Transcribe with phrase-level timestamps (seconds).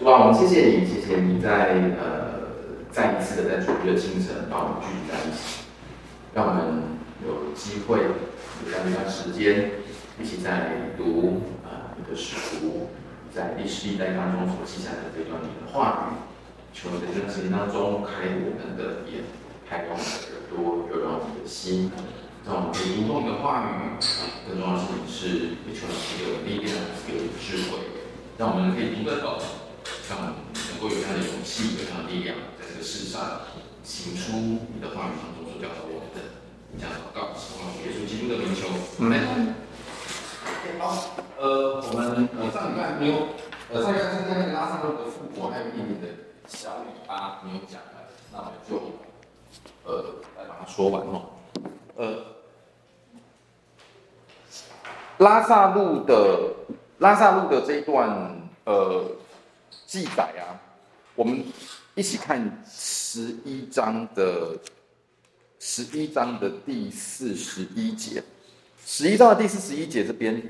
[0.00, 2.48] 主啊，我们谢谢你，谢谢你在呃
[2.90, 5.68] 再一次的在主日的清晨把我们聚集在一起，
[6.32, 8.08] 让我们有机会有
[8.64, 9.72] 这样一段时间
[10.18, 12.88] 一起在读啊你的使徒
[13.30, 16.16] 在历史历代当中所记载的这段你的话语，
[16.72, 19.20] 求你在这段时间当中开我们的眼，
[19.68, 21.92] 开我们的耳朵，又让我们的心。
[22.48, 24.00] 让我们可以读懂你的话语，
[24.48, 26.72] 更重要的事情是，也求你给我力量，
[27.04, 27.84] 给我智慧，
[28.38, 29.36] 让我们可以读得懂，
[30.08, 33.46] 让我们能够有这样的勇气，有这样的力量，在这个世上
[33.84, 34.36] 行出
[34.72, 36.38] 你的话语当中所教导我们的。
[36.78, 38.68] 这样祷告，奉耶稣基督的名求。
[38.98, 39.54] 嗯。
[40.78, 40.94] 好，
[41.36, 43.26] 呃，我们呃上礼拜没有，
[43.72, 46.06] 呃上礼拜参加那个拉萨路的复活，还有一点点的
[46.46, 48.70] 小尾巴没有讲完，那我们就
[49.84, 51.30] 呃来把它说完哦。
[51.96, 52.22] 呃，
[55.18, 56.54] 拉萨路的
[56.98, 59.04] 拉萨路的这一段呃
[59.90, 60.54] 记载啊，
[61.16, 61.42] 我们
[61.96, 64.56] 一起看十一章的
[65.58, 68.22] 十一章的第四十一节，
[68.86, 70.40] 十一章的第四十一节这边，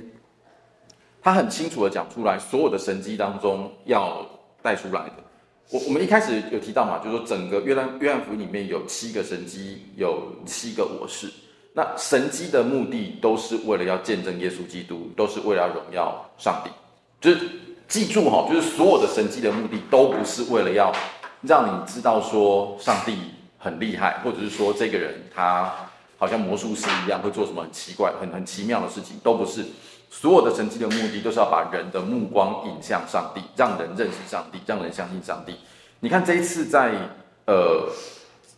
[1.23, 4.27] 他很清楚的讲出来，所有的神迹当中要
[4.61, 5.15] 带出来的。
[5.71, 11.33] 我我们一开始有提到嘛，就说整个约翰约翰福音里面有七个神迹，有七个我是。
[11.73, 16.71] 那神迹的目的都是为了要见证耶稣基督，都是为了要荣耀上帝。
[17.23, 17.49] 就是
[17.91, 20.91] 记住哈，就是所有的神迹的目的都不是为了要
[21.43, 23.19] 让你知道说上帝
[23.59, 25.75] 很厉害，或者是说这个人他
[26.17, 29.67] 好像魔术师一样会做什么很奇怪、很很奇妙的事情，都不是。
[30.09, 35.57] 所有的神迹的目的都是要把人的目光引向上帝，让人认识上帝，让人相信上帝。
[35.99, 36.93] 你看这一次在
[37.47, 37.89] 呃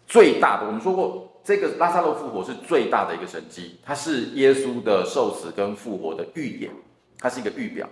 [0.06, 1.28] 最大的，我们说过。
[1.44, 6.70] 这个拉撒路复活是最大的一个神迹，它是耶稣的受死跟复活的预言，
[7.18, 7.84] 它是一个预表。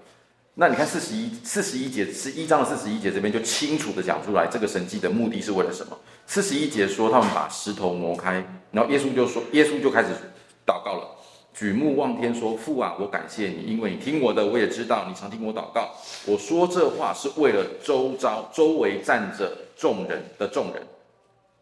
[0.61, 5.97] 那你看四十一四十一节，十一章的四十一节这边就清楚的讲出来，这个神迹的目的是为了什么？
[6.27, 10.09] 四十一节说他们把石头挪开，然后耶稣就说，耶稣就开始
[10.67, 11.17] 祷告了，
[11.55, 15.95] 举目望天说：“父啊，我感谢你，因为你听我的，我也知道你常听我祷告。
[16.27, 20.83] 我说这话是为了周遭周围站着众人的众人。”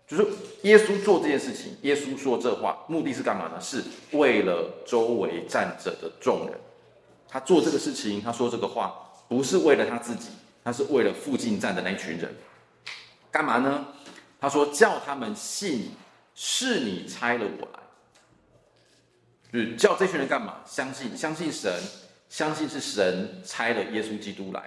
[0.08, 0.26] 就是
[0.62, 3.60] 耶稣做这件事情，耶稣说这话，目的是干嘛呢？
[3.60, 6.58] 是为了周围站着的众人。
[7.28, 10.30] 他做这个事情，他说这个话，不是为了他自己，
[10.64, 12.34] 他是为了附近站的那群人。
[13.30, 13.86] 干嘛呢？
[14.40, 15.90] 他说叫他们信
[16.34, 17.80] 是你差了我来，
[19.52, 20.56] 就是叫这群人干嘛？
[20.64, 21.70] 相信，相信神，
[22.28, 24.62] 相信是神差了耶稣基督来。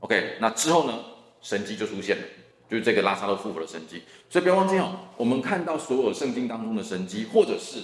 [0.00, 0.98] OK，那之后呢？
[1.42, 2.22] 神迹就出现了。
[2.68, 4.98] 就是这个拉撒路复活的神迹，所以不要忘记哦。
[5.16, 7.80] 我们看到所有圣经当中的神迹，或者是，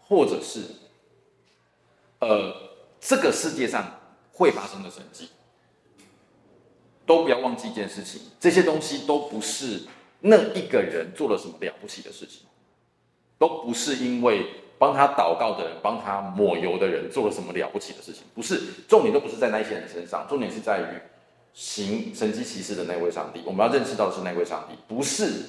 [0.00, 0.62] 或者是，
[2.20, 2.54] 呃，
[3.06, 4.00] 这个世界上
[4.32, 5.28] 会发生的神迹，
[7.04, 9.82] 都不要忘记一件事情：这些东西都不是
[10.20, 12.46] 那一个人做了什么了不起的事情，
[13.38, 14.46] 都不是因为
[14.78, 18.60] 帮他祷告的人、帮他抹油的人做了什么了不起的事情，不是。
[18.88, 21.00] 重点都不是在那些人身上，重点是在于。
[21.56, 25.44] 行神迹奇事的那位上帝，我们要认识到的是那位上帝，不是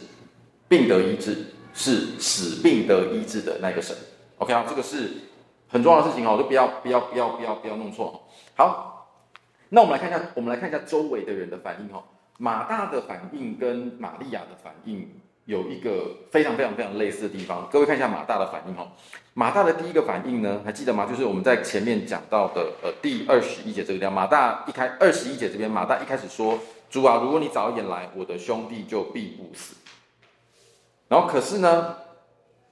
[0.68, 3.98] 病得医治，是使病得医治的那个神。
[4.38, 5.14] OK 啊，这个是
[5.68, 8.28] 很重要的事情哦，就不要不要不要不要不要弄错。
[8.56, 9.10] 好，
[9.70, 12.04] 那我们来看一下，我们来看一下周围的人的反应哦。
[12.38, 15.22] 马大的反应跟玛利亚的反应。
[15.46, 18.88] 有一个非常非常非常类似的地方，各位看一下马大的反应哦。
[19.36, 21.06] 马大的第一个反应呢，还记得吗？
[21.06, 26.58] 就是我们在前面讲到的呃第二十一节这个地方，马大一开二十一节这边，马大一开始说
[26.90, 29.76] ：“主啊，如果你早一点来，我的兄弟就必不死。”
[31.08, 31.96] 然后可是呢，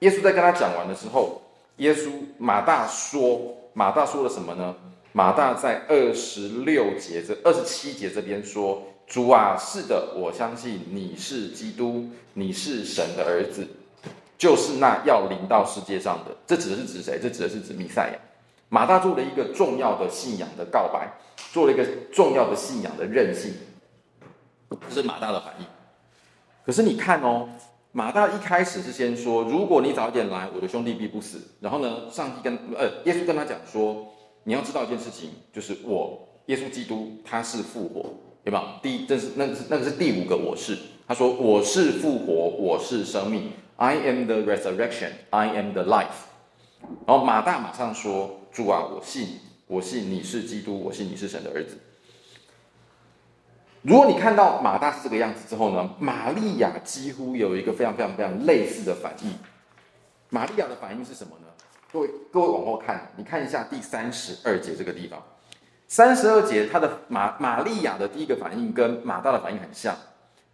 [0.00, 1.42] 耶稣在跟他讲完的时候，
[1.76, 4.74] 耶稣马大说，马大说了什么呢？
[5.12, 8.82] 马大在二十六节这二十七节这边说。
[9.06, 13.68] 主啊，是的，我相信你是基督，你是神的儿子，
[14.38, 16.34] 就是那要临到世界上的。
[16.46, 17.18] 这指的是指谁？
[17.22, 18.18] 这指的是指弥赛亚。
[18.70, 21.06] 马大做了一个重要的信仰的告白，
[21.52, 23.52] 做了一个重要的信仰的任性，
[24.88, 25.66] 这是马大的反应。
[26.64, 27.46] 可是你看哦，
[27.96, 31.40] 马大一开始是先说，如果你早一点来，我的兄弟必不死。
[31.60, 34.08] 然后呢，上帝跟呃耶稣跟他讲说，
[34.42, 38.12] 你要知道一件事情，就是我耶稣基督他是复活。
[38.44, 38.78] 对吧？
[38.82, 40.76] 第，这是那个是那个是第五个我是。
[41.08, 43.50] 他说：“我是复活，我是生命。
[43.76, 45.12] I am the resurrection.
[45.30, 46.28] I am the life。”
[47.06, 49.28] 然后马大马上说：“主啊，我信，
[49.66, 51.78] 我信你是基督，我信你是神的儿子。”
[53.84, 59.30] 如果你看到马大是这个样子之后呢，玛利亚几乎有一个非常非常非常类似的反应。
[60.30, 61.48] 玛利亚的反应是什么呢？
[61.92, 65.22] 各位各位往后看，你看一下第三十二节这个地方。
[65.86, 69.94] 三十二节，他的玛玛利亚的第一个反应跟马大的反应很像。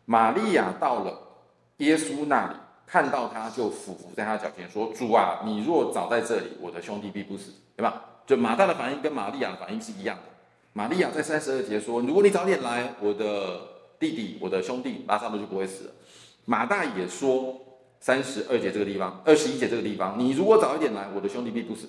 [0.07, 1.17] 玛利亚到了
[1.77, 2.55] 耶稣那里，
[2.85, 10.23] 看到他就俯伏在他脚前说：“主啊，你若早在这里，我的兄弟必不死，对吧？”就马大的反应跟玛利亚的反应是一样的。
[10.73, 13.61] 玛利亚在三十二节说：“如果你早点来，我的
[13.99, 15.93] 弟弟，我的兄弟拉撒路就不会死了。”
[16.47, 17.61] 马大也说
[18.01, 21.89] ：“三十二节这个地方，二十一节这个地方，你如果早一点来，我的兄弟必不死。”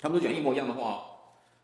[0.00, 1.02] 他们都讲一模一样的话。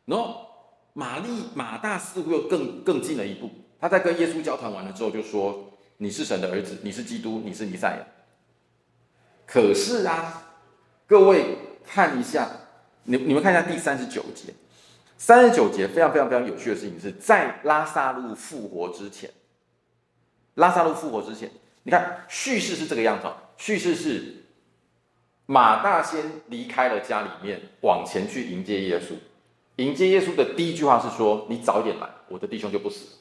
[0.04, 0.46] 然后
[0.92, 3.50] 玛利马大似乎又更更进了一步，
[3.80, 8.06] 他在跟耶稣交谈完了之后就说：“你是神的儿子，你是基督，你是弥赛亚。”
[9.46, 10.42] 可是啊，
[11.06, 12.50] 各位看一下，
[13.04, 14.52] 你你们看一下第三十九节。
[15.18, 19.30] 三十九节非常非常非常有趣的事情是在拉萨路复活之前，
[20.54, 21.50] 拉萨路复活之前，
[21.84, 23.26] 你看叙事是这个样子，
[23.56, 24.44] 叙事是
[25.46, 29.14] 马大先离开了家里面，往前去迎接耶稣。
[29.76, 33.16] 迎接耶稣的第一句话是说：“你早点来，我的弟兄就不死。”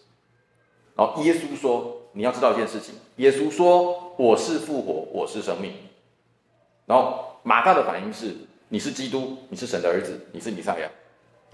[0.95, 5.73] 然后耶稣说：“你要知道一件事情。”耶稣说：“我是复活，我是生命。”
[6.87, 8.35] 然后马大的反应是
[8.69, 10.89] ：“你是基督，你是神的儿子，你是弥赛亚。”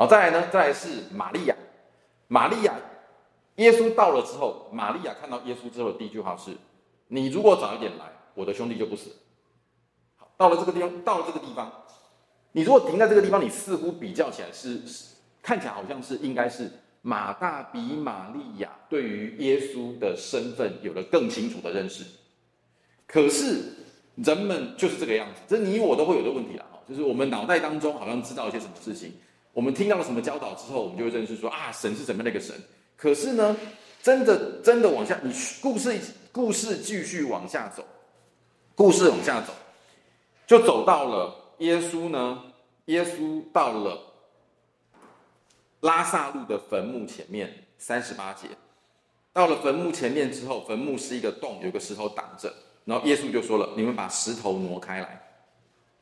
[0.02, 0.48] 好，再来呢？
[0.52, 1.56] 再来是玛利亚。
[2.28, 2.74] 玛利亚，
[3.58, 6.58] 耶稣到了之后，玛利亚看到耶稣之后的第一句话是
[7.10, 9.12] ：“你如果早一点来，我的兄弟就不死。”
[10.18, 11.72] 好，到了这个地方，到了这个地方，
[12.52, 14.82] 你如果停在这个地方，你似乎比较起来是，
[15.40, 16.72] 看起来好像是应该是
[17.04, 22.04] 马大比玛利亚对于耶稣的身份有了更清楚的认识。
[23.06, 23.66] 可是
[24.16, 26.66] 人们就是这个样子，这你我都会有的问题啦。
[26.90, 29.14] 就是我们脑袋当中好像知道一些什么事情。
[29.54, 32.56] 我们听到了什么教导之后，我们就会认识说啊，神是怎么样的一个神。
[32.96, 33.58] 可是呢，
[34.02, 36.00] 真的真的往下，你故事
[36.32, 37.86] 故事继续往下走，
[38.76, 39.54] 故事往下走，
[40.48, 42.44] 就走到了耶稣呢，
[42.86, 44.00] 耶稣到了
[45.82, 48.48] 拉撒路的坟墓前面，三十八节，
[49.34, 52.54] 到了坟墓前面之后，坟墓是一个洞，有个石头挡着，
[52.86, 55.22] 然后耶稣就说了：“你们把石头挪开来。”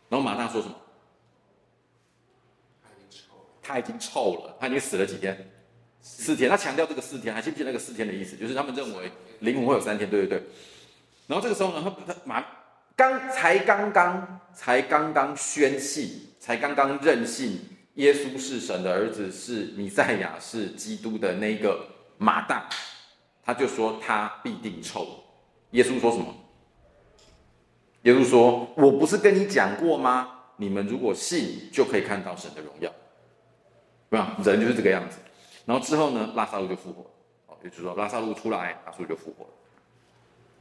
[0.10, 0.75] 然后马大说什么？
[3.69, 5.48] 他已经臭了，他已经死了几天？
[6.01, 6.50] 四天。
[6.50, 8.36] 他强调这个四天，还记不记得那个四天的意思？
[8.36, 9.12] 就是他们认为
[9.42, 10.44] 灵魂会有三天，对对对。
[11.27, 12.44] 然后这个时候呢，他他马
[12.95, 16.07] 刚才刚刚才刚刚宣誓，
[16.39, 17.60] 才刚刚任性
[17.94, 21.86] 耶稣是神的儿子，是弥赛亚，是基督的那个
[22.18, 22.68] 马大，
[23.44, 25.07] 他就说他必定臭。
[25.71, 26.33] 耶稣说什么？
[28.01, 30.27] 耶稣说：“我不是跟你讲过吗？
[30.57, 32.92] 你们如果信，就可以看到神的荣耀。”
[34.10, 34.36] 对吧？
[34.44, 35.18] 人就是这个样子，
[35.66, 37.02] 然后之后呢，拉撒路就复活，
[37.48, 39.50] 哦，也就是说拉撒路出来，拉撒路就复活了。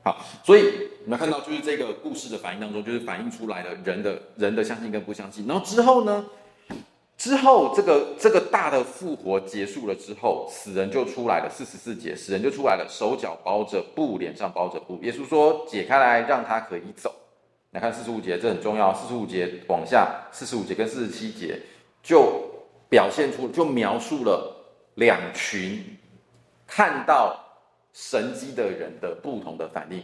[0.05, 0.63] 好，所以
[1.05, 5.47] 你们看到就是这个故事的反应当中，就是反映出来了人的人的相信跟不相信。
[5.47, 6.27] 然后之后呢，
[7.17, 14.99] 之后这个这个大的复活结束了之后，死人就出来了，四十四节，死人就出来了，手脚包着布，脸上包着布。
[15.03, 17.15] 耶稣说：“解开来，让他可以走。”
[17.73, 18.95] 来看四十五节，这很重要。
[18.95, 21.59] 四十五节往下，四十五节跟四十七节
[22.03, 22.48] 就。
[22.89, 24.55] 表现出就描述了
[24.95, 25.85] 两群
[26.67, 27.39] 看到
[27.93, 30.03] 神迹的人的不同的反应。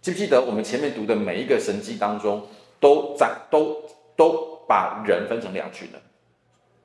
[0.00, 2.46] 记不记得我们前面读的每一个神迹当中，
[2.78, 3.82] 都在都
[4.16, 6.00] 都把人分成两群了。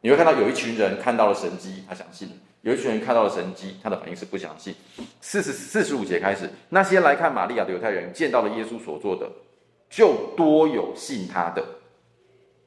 [0.02, 2.28] 你会看到有一群人看到了神迹，他相信；
[2.62, 4.74] 有一群人看到了神迹，他的反应是不相信。
[5.22, 9.30] 四十四十五节开始，那些来看玛利亚的犹太人见到了耶稣所做的，
[9.90, 11.64] 就多有信他的，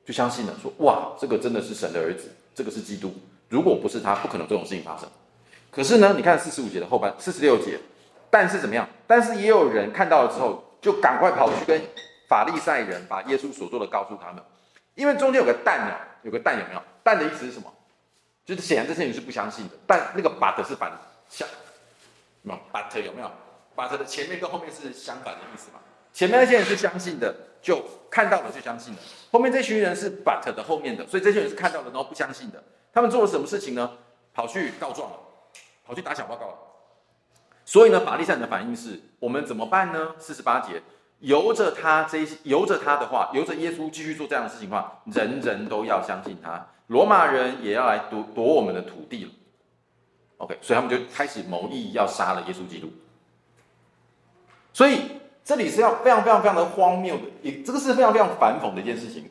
[0.04, 2.30] 就相信了，说：哇，这个真的是神的儿子。
[2.54, 3.12] 这个是基督，
[3.48, 5.08] 如果不是他，不可能这种事情发生。
[5.70, 7.78] 可是呢，你看四十五节的后半，四十六节，
[8.30, 8.88] 但是怎么样？
[9.06, 11.80] 但是也有人看到了之后，就赶快跑去跟
[12.28, 14.42] 法利赛人把耶稣所做的告诉他们，
[14.94, 16.82] 因为中间有个但啊，有个但有没有？
[17.02, 17.72] 但的意思是什么？
[18.46, 19.74] 就是显然这些人是不相信的。
[19.86, 20.92] 但那个 but 是反
[21.28, 21.48] 相，
[22.42, 23.30] 有没有？but 有没有
[23.74, 25.80] ？but 的前面跟后面是相反的意思嘛？
[26.12, 27.84] 前面那些人是相信的，就
[28.14, 29.00] 看到了就相信了。
[29.32, 32.62] 后面这群人是 but 的后面的，所以这些人是看到了然后不相信的。
[32.92, 33.90] 他们做了什么事情呢？
[34.32, 35.16] 跑去告状了，
[35.84, 36.54] 跑去打小报告了。
[37.64, 40.14] 所以呢，法利赛人的反应是：我们怎么办呢？
[40.16, 40.80] 四十八节，
[41.18, 46.68] 由着他这些，由着他的话，由着耶稣继续做这样的事情的话，人人都要相信他。
[46.86, 49.30] 罗马人也要来夺夺我们的土地了。
[50.36, 52.92] OK，所以他们就开始谋议要杀了耶稣基督。
[54.72, 55.00] 所以。
[55.44, 59.30] 这里是要非常非常非常的荒谬的，也这个是非常非常反讽的一件事情。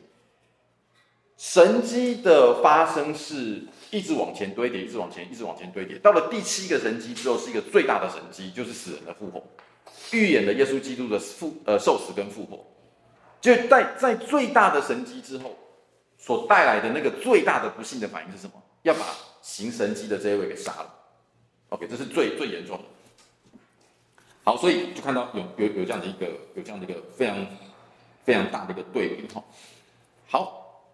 [1.36, 5.98] 神迹的发生是一直往前堆叠，一直往前，一直往前堆叠。
[5.98, 9.42] 到了第七个神迹之后，是一个最大的神迹，就是死人的复活，
[10.12, 12.64] 预言了耶稣基督的复呃受死跟复活。
[13.40, 15.56] 就在在最大的神迹之后，
[16.16, 18.52] 所带来的那个最大的不幸的反应是什么？
[18.82, 19.00] 要把
[19.42, 20.94] 行神迹的这一位给杀了。
[21.70, 22.84] OK，这是最最严重的。
[24.44, 27.46] 好，所以就看到有有有这样的一个有这样的一个非常
[28.24, 29.42] 非常大的一个对比哈。
[30.28, 30.84] 好，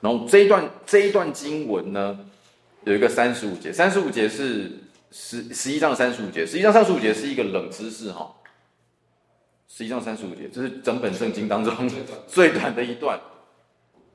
[0.00, 2.18] 然后这一段这一段经文呢，
[2.84, 4.70] 有一个三十五节，三十五节是
[5.10, 8.36] 十十一章三十五节，十一章三十五节是一个冷知识哈。
[9.66, 11.74] 十一章三十五节，这是整本圣经当中
[12.28, 13.20] 最短的一段。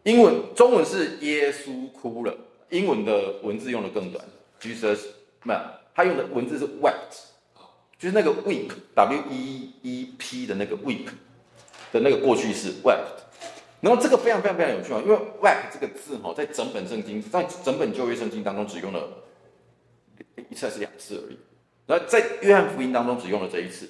[0.04, 2.34] 英文中文是耶稣哭了，
[2.70, 4.26] 英文的文字用的更短
[4.62, 5.00] ，Jesus
[5.44, 5.60] 没有。
[5.94, 7.20] 他用的文字是 wept，
[8.00, 11.06] 就是那个 weep，w e e p 的那个 weep
[11.92, 13.22] 的那个过去式 wept。
[13.82, 19.24] 然后这个非常非常非常有趣啊，因为 wept 这个字哈，在整本圣经，在整本旧约圣经当中只用了
[20.50, 21.38] 一次还是两次而已。
[21.86, 23.90] 然后在约翰福音当中只用了这一次。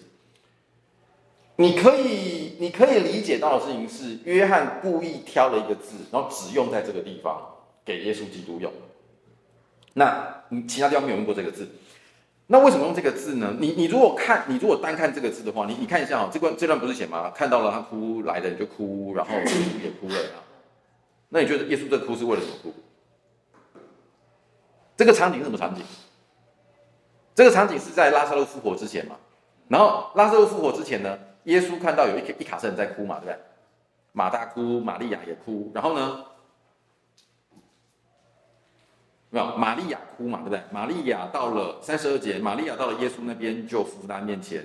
[1.57, 7.39] 你可以你可以理解到的事情是，约翰故意挑了一个字，然后只用在这个地方
[7.86, 8.74] 给耶稣基督用。
[9.93, 11.69] 那你其他地方没有用过这个字。
[12.47, 13.55] 那为什么用这个字呢？
[13.57, 17.31] 你你如果看，你如果单看这个字的话，你你看一下啊，这段这段不是写吗？
[17.33, 19.31] 看到了他哭来的你就哭，然后
[19.81, 20.15] 也哭了。
[21.29, 22.73] 那你觉得耶稣这哭是为了什么哭？
[24.97, 25.83] 这个场景是什么场景？
[27.33, 29.15] 这个场景是在拉撒路复活之前嘛？
[29.69, 33.39] 然后拉撒路复活之前呢，耶稣看到有一一卡车人在哭嘛，对不对？
[34.12, 36.25] 马大哭，玛利亚也哭，然后呢？
[39.33, 40.61] 没有，玛利亚哭嘛，对不对？
[40.71, 44.63] 玛利亚到了三十二节，玛利亚到了耶稣那边，就伏在面前，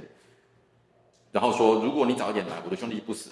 [1.32, 3.30] 然后说：“如果你早一点来，我的兄弟不死。”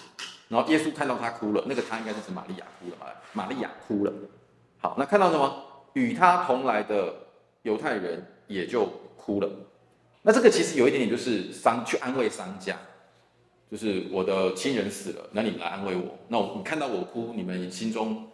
[0.49, 3.05] 然后耶稣看到他哭了，那个他应该就是玛利亚哭了嘛？
[3.33, 4.11] 玛利亚哭了。
[4.79, 5.63] 好，那看到什么？
[5.93, 7.13] 与他同来的
[7.61, 9.47] 犹太人也就哭了。
[10.23, 12.75] 那这个其实有一点点就是商，去安慰商家，
[13.69, 16.17] 就是我的亲人死了，那你们来安慰我。
[16.29, 18.27] 那我你看到我哭，你们心中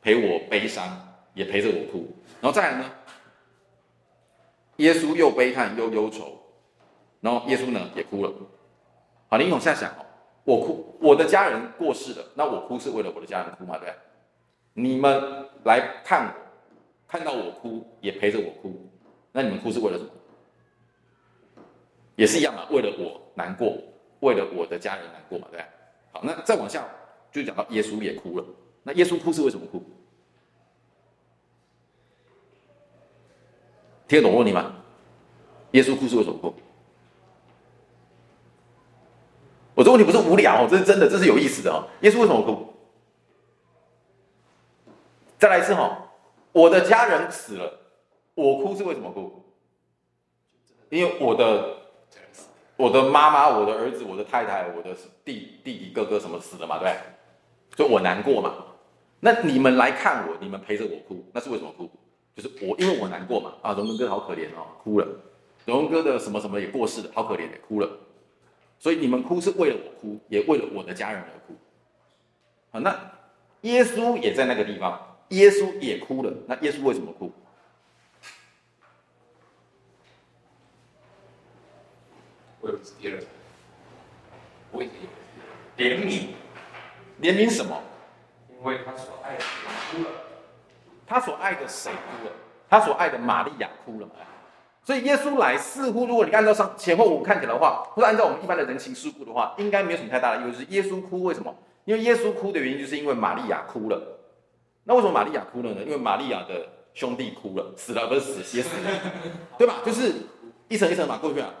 [0.00, 2.08] 陪我悲伤，也陪着我哭。
[2.40, 2.90] 然后再来呢，
[4.76, 6.38] 耶稣又悲叹又忧愁，
[7.20, 8.32] 然后耶稣呢也哭了。
[9.28, 10.04] 好，你往下想哦，
[10.44, 13.94] 我哭，我的家人过世了，那我哭是为了我的家人哭嘛，对不对？
[14.74, 16.32] 你们来看我，
[17.06, 18.90] 看到我哭也陪着我哭，
[19.30, 20.10] 那你们哭是为了什么？
[22.16, 23.76] 也是一样嘛，为了我难过，
[24.20, 25.66] 为了我的家人难过嘛，对不对？
[26.12, 26.86] 好，那再往下
[27.30, 28.44] 就讲到耶稣也哭了，
[28.82, 29.82] 那耶稣哭是为什么哭？
[34.12, 34.74] 听得懂问题吗？
[35.70, 36.54] 耶稣哭是为什么哭？
[39.74, 41.88] 我这问题不是无聊哦，这是真的，这是有意思的哦。
[42.02, 42.74] 耶稣为什么哭？
[45.38, 46.10] 再来一次哈，
[46.52, 47.72] 我的家人死了，
[48.34, 49.42] 我哭是为什么哭？
[50.90, 51.78] 因为我的
[52.76, 57.78] 我的妈妈、我的儿子、我的太太、我的弟弟弟哥哥什么死了嘛，对不对？
[57.78, 58.56] 所以我难过嘛。
[59.20, 61.90] 那你们来看我，你们陪着我哭，那是为什么哭？
[62.34, 65.06] 就是我，因为我难过嘛，啊，荣文哥好可怜哦，哭了。
[65.66, 67.98] 荣文哥的什么什么也过世了，好可怜也哭了。
[68.78, 71.54] 所以你们哭是为了我哭，也为了我的家人而哭。
[72.70, 73.12] 好，那
[73.60, 76.32] 耶稣也在那个地方，耶稣也哭了。
[76.46, 77.30] 那耶稣为什么哭？
[82.62, 83.24] 为了别人，
[84.72, 84.88] 为
[85.76, 86.28] 怜悯，
[87.20, 87.82] 怜悯什么？
[88.50, 89.46] 因为他所爱的人
[89.90, 90.21] 哭了。
[91.06, 92.32] 他所爱的谁哭了？
[92.68, 94.08] 他所爱的玛利亚哭了。
[94.84, 100.52] 所以耶稣来，似乎如果你按照上前后文看起来的话，或者按照我们一般的人情世故的话，应该没有什么太大的意义。
[100.52, 101.54] 就是耶稣哭，为什么？
[101.84, 104.18] 因为耶稣哭的原因，就是因为玛利亚哭了。
[104.82, 105.82] 那为什么玛利亚哭了呢？
[105.84, 108.90] 因为玛利亚的兄弟哭了，死了不是死，也死了，
[109.56, 109.76] 对吧？
[109.86, 110.12] 就是
[110.66, 111.54] 一层一层马过去啊。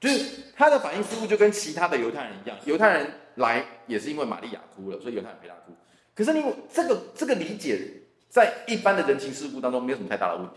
[0.00, 5.74] 就是他的反应似乎就跟其他的犹太人一样，犹太人来也是因为玛利亚哭了，所以犹太人陪他哭。
[6.14, 6.42] 可是你
[6.72, 7.98] 这个这个理解。
[8.32, 10.54] 在一般的人情世故当中，没有什么太大的问题。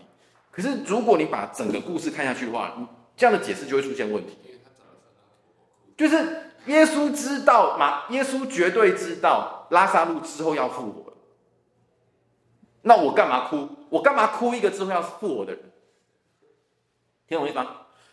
[0.50, 4.38] 可是，如果你把整个故事看下去的话，你这样的解释就会出现问题。
[5.94, 6.16] 就是
[6.68, 8.04] 耶稣知道嘛？
[8.08, 11.12] 耶稣绝对知道拉撒路之后要复活。
[12.80, 13.68] 那我干嘛哭？
[13.90, 15.60] 我干嘛哭一个之后要复活的人？
[17.28, 17.66] 听懂意思吗？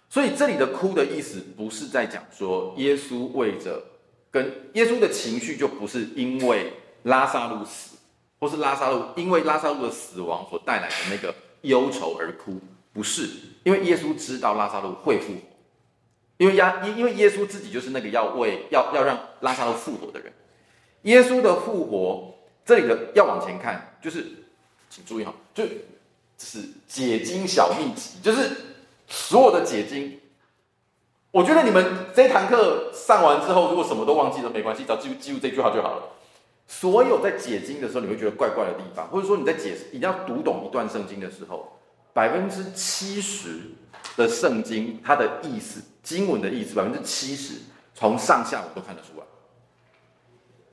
[0.09, 3.81] 所以这里的哭的意思，不是在讲说耶稣为着
[4.29, 7.92] 跟耶稣的情绪，就不是因为拉撒路死。
[8.43, 12.59] 或是拉撒路，因为拉撒路的死亡所带来的那个忧愁而哭，
[12.91, 13.29] 不是
[13.63, 15.39] 因为耶稣知道拉撒路会复活，
[16.35, 20.33] 因为呀，因因为耶稣自己就是那个要为要要让拉撒路复活的人。
[21.03, 22.35] 耶稣的复活，
[22.65, 24.25] 这里的要往前看，就是
[24.89, 25.63] 请注意哈，就
[26.37, 28.51] 是解经小秘籍，就是
[29.07, 30.19] 所有的解经。
[31.31, 36.03] 我觉得你们这堂课上完之后，如果什么都忘记了没关系，只要记住记住这句话就好了。
[36.67, 41.79] 所有在解经的时候，你会觉得怪怪的地方，或者说你在解释，你要读懂一段圣经的时候，
[42.13, 43.59] 百分之七十
[44.15, 47.59] 的圣经它的意思，经文的意思，百分之七十
[47.93, 49.25] 从上下我都看得出来。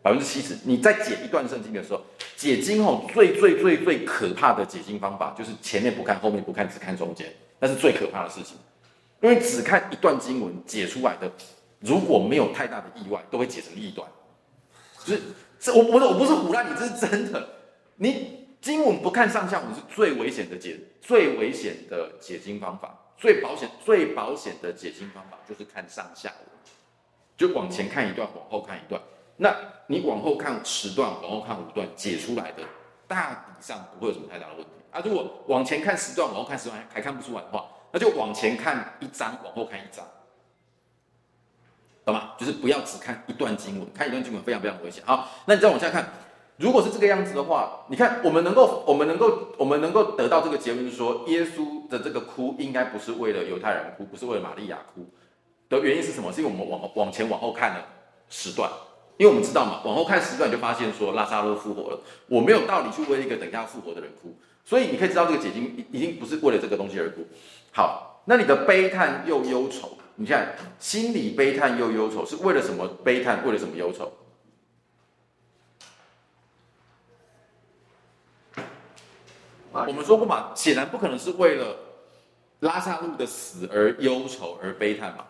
[0.03, 2.01] 百分之七十，你在解一段圣经的时候，
[2.35, 8.57] 解经后最最最最可怕的解经方法，就是前面不看，后面不看，只看中间，那是最可怕的事情。
[9.21, 11.31] 因为只看一段经文解出来的，
[11.81, 14.09] 如果没有太大的意外，都会解成异端。
[15.05, 15.21] 就是，
[15.61, 17.49] 这我我我不是唬烂你，这是真的。
[17.97, 26.49] 你经文不看上下文是最危险的解，最危险的解经方法，最保险最保险的解经方法就是看上下文，
[27.37, 29.01] 就往前看一段，往后看一段。
[29.37, 29.55] 那
[29.87, 32.63] 你往后看十段，往后看五段，解出来的
[33.07, 35.03] 大体上不会有什么太大的问题啊。
[35.05, 40.07] 如果往前看十段，往后看十段还看不出来的话，那就往前看一章，往后看一章，
[42.13, 42.33] 懂吗？
[42.39, 45.03] 就是不要只看一段经文，看一段经文非常非常危险。
[45.07, 46.13] 好，那你再往下看，
[46.57, 55.07] 如果是这个样子的话，你看我们能够，我们能够，我们能够得到这个结论，就是说耶稣的这个哭应该不是为了犹太人哭，不是为了玛利亚哭
[55.69, 56.33] 的原因是什么？
[56.33, 57.87] 是因为我们往往前往后看了
[58.29, 58.71] 十段。
[59.17, 67.27] 因为我们知道嘛，往后看十段就发现说拉撒路复活了，我没有道理去为一个等一下复活的人哭，所以你可以知道这个解经一定不是为了这个东西而哭。
[67.71, 72.87] 好，那你的悲叹又忧愁，你看心里悲叹又忧愁是为了什么？
[73.03, 74.13] 悲叹为了什么忧愁？
[79.73, 81.75] 我们说过嘛，显然不可能是为了
[82.59, 85.27] 拉萨路的死而忧愁而悲叹嘛。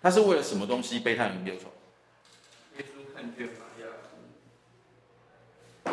[0.00, 1.66] 他是为了什么东西悲叹与忧愁？
[2.78, 3.82] 耶稣看见玛利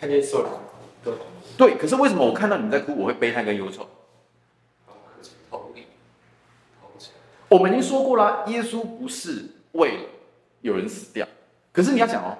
[0.00, 0.22] 看见
[1.58, 1.76] 对。
[1.76, 3.86] 可是为什么我看到你们在哭，我会悲叹跟忧愁？
[7.50, 10.02] 我们已经说过了，耶稣不是为了
[10.62, 11.26] 有人死掉。
[11.72, 12.38] 可是你要想哦，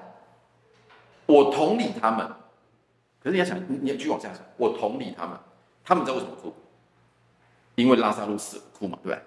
[1.27, 2.27] 我同理他们。
[3.23, 5.37] 可是你要想，你你继续往下想，我同理他们，
[5.83, 6.51] 他们知道为什么哭？
[7.75, 9.21] 因为拉撒路死了，哭嘛，对不对？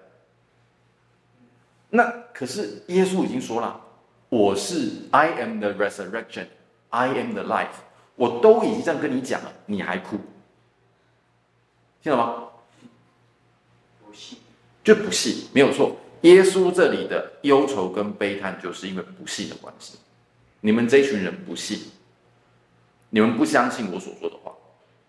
[1.91, 3.79] 那可是耶稣已经说了，
[4.27, 6.47] 我是 I am the resurrection,
[6.89, 7.75] I am the life，
[8.15, 10.17] 我都已经这样跟你讲了，你还哭，
[12.01, 12.49] 听到吗？
[14.05, 14.39] 不信，
[14.85, 15.97] 就不信，没有错。
[16.21, 19.97] 耶稣这里的忧愁跟悲叹，就是因为不信的关系。
[20.61, 21.79] 你们这群人不信，
[23.09, 24.53] 你们不相信我所说的话，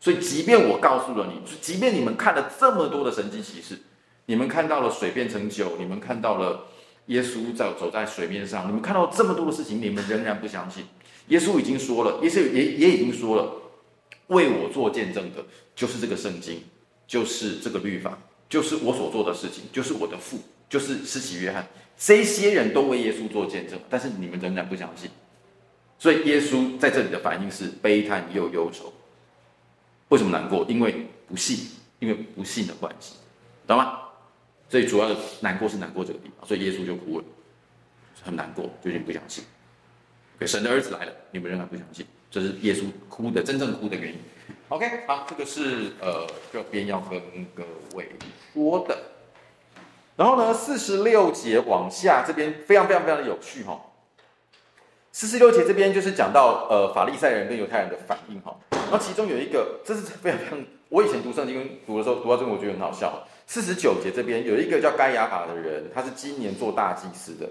[0.00, 3.78] 所以即便我告诉了你，即便你们看了这么多的神迹奇事，
[4.24, 6.66] 你们看到了水变成酒，你们看到了。
[7.06, 10.84] 耶稣在走在水面上，你们看到这么多的事情，你们仍然不相信。
[11.28, 13.52] 耶稣已经说了，耶稣也也已经说了，
[14.26, 15.44] 为我做见证的，
[15.76, 16.64] 就是这个圣经，
[17.06, 21.66] 就是这个律法，就是我所做的事情，就是我的父，就是施洗约翰。
[21.98, 25.11] 这些人都为耶稣做见证，但是你们仍然不相信。
[25.98, 28.92] 所以耶稣在这里的反应是悲叹又忧愁。
[30.09, 30.64] 为什么难过？
[30.68, 31.59] 因为不信，
[31.98, 33.14] 因为不信的关系，
[33.66, 34.00] 懂吗？
[34.68, 37.24] 所以主要的难过是难过这个地方，所以耶稣就哭了，
[38.22, 39.42] 很难过，就有点不相信。
[40.42, 44.18] 神的儿子来了，你们仍然不相信，这是耶稣哭的真正哭的原因。
[44.68, 47.20] OK，好，这个是呃这边要跟
[47.55, 47.62] 各
[47.94, 48.09] 位
[48.52, 48.98] 说的。
[50.16, 53.81] 然后呢，四十六节往下这边非常非常非常的有趣哈。
[55.12, 58.57] 四十六节这边就是讲到呃法利赛人跟犹太人的反应哈。
[58.70, 63.24] 然后其中有一个，这是非常非常，我以前读圣经读的时候读到这个，我觉得很好笑。
[63.46, 67.48] 四十九节这边有一个叫该亚法的人，他是今年做大祭司的。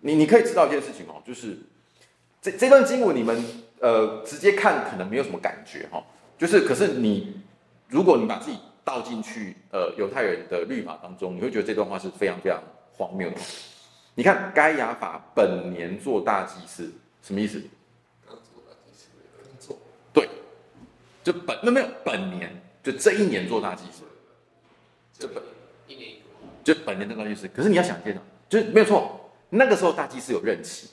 [0.00, 1.56] 你你可以知道一件事情哦，就是
[2.42, 3.44] 这这段经文你们
[3.80, 6.02] 呃直接看可能没有什么感觉哈，
[6.38, 7.42] 就是可是你
[7.88, 12.62] 如果你把自己倒进去呃犹太人的律法当中，你会觉得这段话是非常非常
[12.92, 13.36] 荒谬的。
[14.14, 17.62] 你看该亚法本年做大祭司什么意思？
[20.12, 20.28] 对，
[21.24, 22.50] 就本那没有本年。
[22.82, 24.04] 就这一年做大祭司，
[25.18, 25.42] 就本
[25.86, 26.20] 一年一个，
[26.64, 27.46] 就本年的大祭司。
[27.48, 30.88] 可是你要想见到，就是没有错，那个时候大祭司有任期，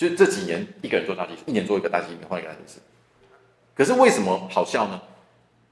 [0.00, 2.80] 就这几年一个人做大祭司，一年做一个大祭司，换一个大祭司。
[3.74, 4.98] 可是为什么好笑呢？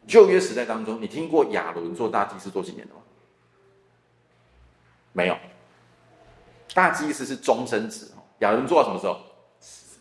[0.06, 3.00] 旧约时代当中，你听过亚伦做大祭司做几年的吗？
[5.14, 5.36] 没有，
[6.74, 8.06] 大祭司是终身制。
[8.40, 9.18] 亚伦做到什么时候？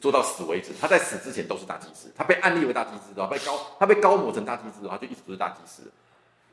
[0.02, 2.12] 做到死为止，他在死之前都是大祭司。
[2.14, 5.84] 他被按立为大祭司的，被高他被高抹成大祭司的话，就一直都是大祭司。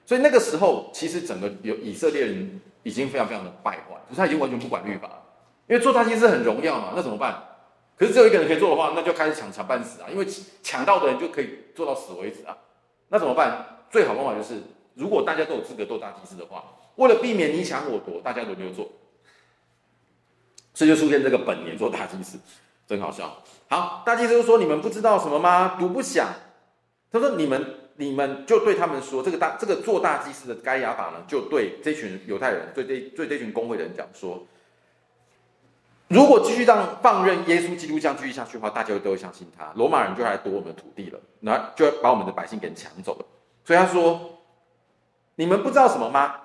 [0.07, 5.21] 所以那个时候，其实整个有以色列人已经非常非常的败坏，就是他已经完全不管律法了。
[5.67, 7.43] 因为做大祭司很荣耀嘛，那怎么办？
[7.97, 10.09] 可是只有一个人可以做的话，那就开始抢抢半死啊！
[10.11, 10.27] 因为
[10.63, 12.57] 抢到的人就可以做到死为止啊。
[13.09, 13.87] 那怎么办？
[13.89, 14.61] 最好方法就是，
[14.95, 16.65] 如果大家都有资格做大祭司的话，
[16.97, 18.91] 为了避免你抢我夺，大家轮流做。
[20.75, 22.37] 所以就出现这个本年做大祭司，
[22.89, 23.43] 真好笑。
[23.69, 25.77] 好，大祭司就说：“你们不知道什么吗？
[25.79, 26.35] 独不详。”
[27.13, 34.45] 他说：“你们，你们就对他们说，这个大，这个做大祭司的该亚法呢，就对这群犹太人，对这对这群公会的人讲说。”
[36.15, 39.73] 如果继续让放任耶稣基督这样继续下去的话，大家都会相信他。
[39.75, 43.27] 罗马人就来夺我们的土地了，那就要把我们的百姓给抢走了。
[43.65, 44.39] 所以他说
[45.35, 46.37] ：“你们不知道什么吗？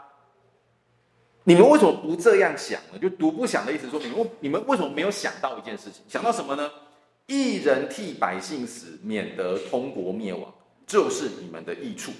[1.43, 2.97] 你们为什么不这样想呢？
[2.99, 6.01] 就独不想的意思说，你们你们为什么没有想到一件事情？
[6.07, 6.71] 想到什么呢？
[7.27, 10.51] 一人替百姓死，免得通国灭亡，
[10.87, 12.11] 就是你们的益处。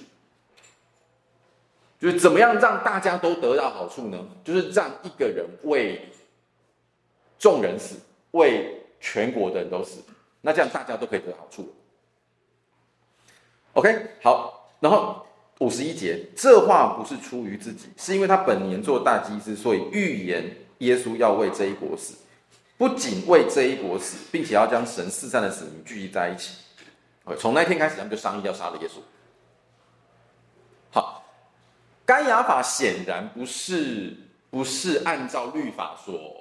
[1.98, 4.24] 就是怎么样让大家都得到好处呢？
[4.44, 6.00] 就是让一个人为。”
[7.40, 7.96] 众人死，
[8.32, 10.00] 为全国的人都死，
[10.42, 11.74] 那这样大家都可以得好处。
[13.72, 15.24] OK，好，然后
[15.60, 22.14] 五十一节，这话不是出于自己，是因为他本年做大祭司，所以预言耶稣要为这一国死，
[22.76, 26.58] 不仅为这一国死，并且要将神四散的子民聚集在一起。
[27.24, 29.00] OK，从那天开始，他们就商议要杀了耶稣。
[30.90, 31.24] 好，
[32.04, 34.14] 该亚法显然不是
[34.50, 36.39] 不是按照律法说。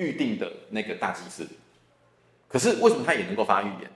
[0.00, 1.46] 预定的那个大祭司，
[2.48, 3.90] 可是为什么他也能够发预言？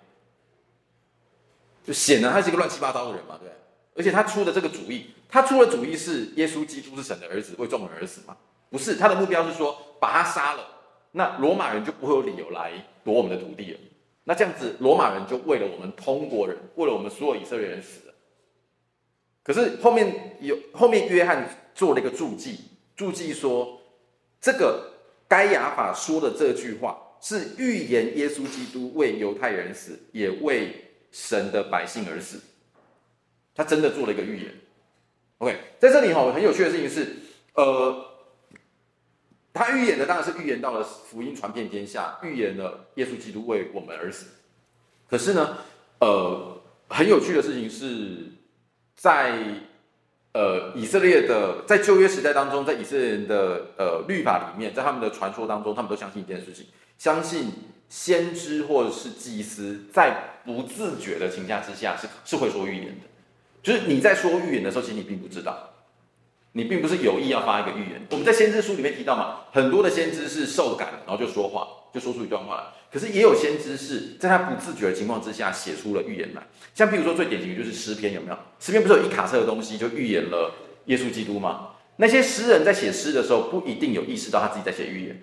[1.82, 3.50] 就显然他是一个乱七八糟的人嘛，对。
[3.96, 8.36] 而且他出的这个主意，他出的主意是耶稣基督是神的儿子，为众人而死嘛？
[8.68, 10.66] 不是，他的目标是说把他杀了，
[11.12, 13.80] 那罗马人就不会有理由来夺我们的土地了。
[14.24, 18.14] 那这样子，罗马人就为了我们通国人，为了我们所有以色列人死了。
[19.42, 22.58] 可是后面有后面约翰做了一个注记，
[22.94, 23.80] 注记说
[24.38, 24.90] 这个。
[25.28, 30.74] 该亚法说的这句话是预言耶稣基督为犹太人死，也为
[31.10, 32.40] 神的百姓而死。
[33.54, 34.54] 他真的做了一个预言。
[35.38, 37.16] OK，在这里哈，很有趣的事情是，
[37.54, 38.04] 呃，
[39.52, 44.26] 他预言的当然是预言到了福音传遍天下，预言了耶稣基督为我们而死。
[45.08, 45.58] 可是呢，
[46.00, 48.30] 呃，很有趣的事情是
[48.94, 49.38] 在。
[50.34, 56.66] 呃，以色列的在旧约时代当中，在以色列人的呃律法里面，在他们的传说当中，他们都相信一件事情：
[56.98, 57.52] 相信
[57.88, 63.06] 先知或者是祭司在不自觉的情况之下是是会说预言的。
[63.62, 65.70] 就是你在说预言的时候，其实你并不知道，
[66.50, 68.04] 你并不是有意要发一个预言。
[68.10, 72.64] 我们在先知书里面提到嘛，很多的先知是受感，然后就说话，就说出一段话来。
[72.94, 78.38] 可是也有先知是在他不自觉的情况之下写出了预言来，像譬如说最典型的就是诗篇，有没有？
[78.60, 80.54] 诗篇不是有一卡车的东西就预言了
[80.84, 81.70] 耶稣基督吗？
[81.96, 85.20] 那些诗人在写诗的时候不一定有意识到他自己在写预言，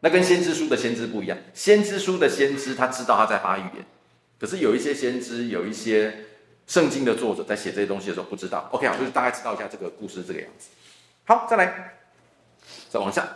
[0.00, 1.38] 那跟先知书的先知不一样。
[1.54, 3.86] 先知书的先知他知道他在发预言，
[4.38, 6.14] 可是有一些先知，有一些
[6.66, 8.68] 圣经的作者在写这些东西的时候不知道。
[8.72, 10.68] OK，好，就是大概知道一下这个故事这个样子。
[11.24, 11.94] 好，再来，
[12.90, 13.26] 再往下。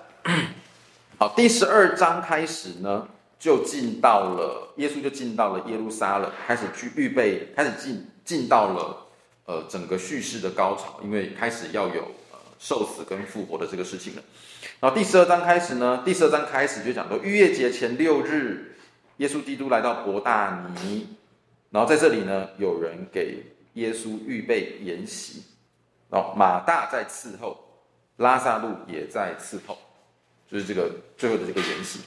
[1.21, 3.09] 好，第十二章开始呢，
[3.41, 8.97] 就进到了耶稣就进到了耶路撒冷，开始去预备，开始进进到了
[9.45, 14.23] 呃整个叙事的高潮，因为开始要有呃受死跟复活的这个事情了。
[14.79, 18.77] 然后第十二章开始呢，第十二章开始就讲到逾越节前六日，
[19.17, 21.17] 耶稣基督来到伯大尼，
[21.71, 25.43] 然后在这里呢，有人给耶稣预备筵席，
[26.09, 27.59] 然后马大在伺候，
[28.19, 29.77] 拉撒路也在伺候。
[30.51, 32.03] 就是这个最后的这个原型，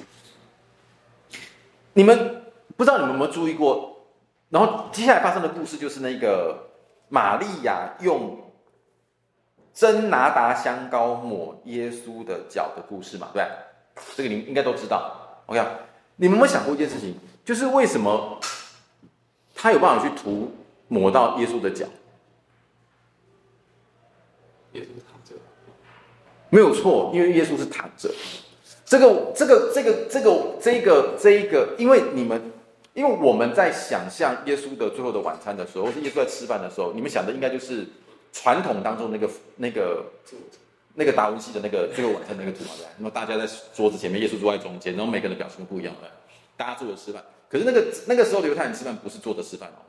[1.93, 2.43] 你们
[2.75, 4.07] 不知道你们有没有注意过？
[4.49, 6.71] 然后接下来发生的故事就是那个
[7.07, 8.51] 玛利亚用
[9.73, 13.49] 真拿达香膏抹耶稣的脚的故事嘛，对吧？
[14.15, 15.43] 这个你们应该都知道。
[15.45, 15.61] OK，
[16.17, 17.15] 你们有没有想过一件事情？
[17.45, 18.39] 就是为什么
[19.55, 20.51] 他有办法去涂
[20.87, 21.85] 抹到耶稣的脚？
[24.73, 25.35] 耶稣躺着。
[26.51, 28.11] 没有错，因为耶稣是躺着。
[28.85, 32.51] 这个、这个、这个、这个、这个、这一个，因为你们，
[32.93, 37.87] 因为我们在想象耶稣的最后的晚餐的时候，或是耶稣在吃饭的时候，你们想的应该就是
[38.33, 40.05] 传统当中那个、那个、
[40.95, 42.85] 那个达文西的那个最后晚餐那个图嘛，对。
[42.97, 46.09] 那么大家在桌子前面，耶稣坐在中间，然后每个人的表情不一样，对。
[46.57, 49.79] 大家坐着吃饭，可是那个那个时候犹太人吃饭不是坐着吃饭哦，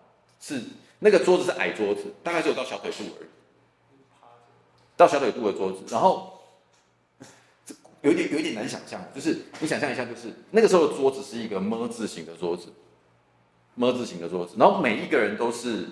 [0.40, 0.61] 是
[1.01, 3.29] 那个桌子是矮桌子，大概只有到小腿肚而已，
[4.96, 6.32] 到小腿肚的桌子，然后。
[8.02, 12.72] 有点有一点难想象，就是你想象一下，就是那个时候的桌子是一个么字形的桌子
[13.74, 15.88] 么字形的桌子，然后每一个人都是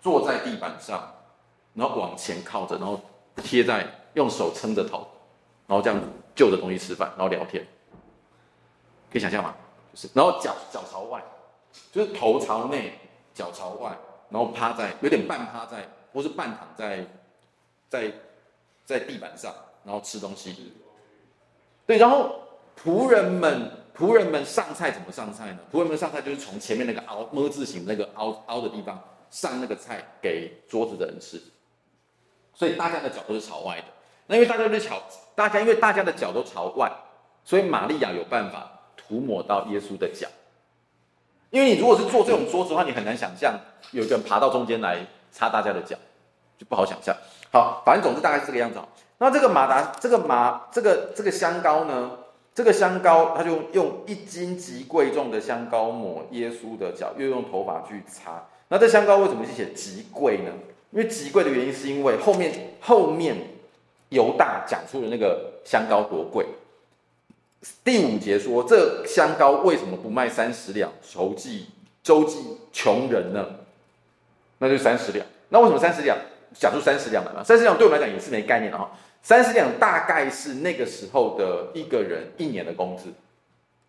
[0.00, 1.14] 坐在地板上，
[1.74, 3.00] 然后往前靠着，然后
[3.36, 5.06] 贴在用手撑着头，
[5.66, 7.64] 然后这样子就着东西吃饭，然后聊天，
[9.12, 9.54] 可以想象吗？
[9.92, 11.22] 就是，然后脚脚朝外，
[11.92, 12.98] 就是头朝内，
[13.34, 13.96] 脚朝外，
[14.30, 17.06] 然后趴在有点半趴在，或是半躺在
[17.88, 18.12] 在
[18.84, 20.72] 在地板上，然后吃东西。
[21.86, 22.40] 对，然后
[22.82, 25.58] 仆人们仆人们上菜怎么上菜呢？
[25.72, 31.40] 仆人们上菜就是从前面那个凹么字形那个凹凹的地方上那个菜给桌子的人吃，
[32.52, 33.84] 所以大家的脚都是朝外的。
[34.26, 35.00] 那因为大家都朝
[35.36, 36.90] 大家因为大家的脚都朝外，
[37.44, 40.26] 所以玛利亚有办法涂抹到耶稣的脚。
[41.50, 43.58] 因为你如果是坐这种桌子的话，你很难想象
[43.92, 45.96] 有一个人爬到中间来擦大家的脚，
[46.58, 47.16] 就不好想象。
[47.52, 48.80] 好，反正总之大概是这个样子。
[49.18, 52.10] 那这个马达，这个马，这个这个香膏呢？
[52.54, 58.46] 这个香膏，他就用一斤极贵重的香膏抹耶稣的脚，又用头发去擦。
[58.68, 60.50] 那这香膏为什么是写极贵呢？
[60.90, 63.36] 因为极贵的原因是因为后面后面
[64.08, 66.46] 犹大讲出了那个香膏多贵。
[67.84, 71.66] 第五节说，这香膏为什么不卖三十两，筹济
[72.02, 72.38] 周济
[72.72, 73.44] 穷人呢？
[74.58, 75.26] 那就三十两。
[75.50, 76.16] 那为什么三十两？
[76.54, 77.44] 讲出三十两来嘛？
[77.44, 78.90] 三十两对我们来讲也是没概念的哈。
[79.26, 83.12] 三十两大概是那个时候的一个人一年的工资，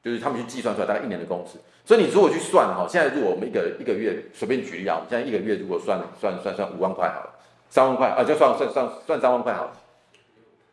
[0.03, 1.59] 就是他们去计算出来大概一年的工资。
[1.85, 7.29] 所以你如果去算哈，现在如果我们一个一个月随便举例啊，我们现在一个月如果算算算算五万块好了，
[7.69, 9.77] 三万块啊，就算算算算三万块好了。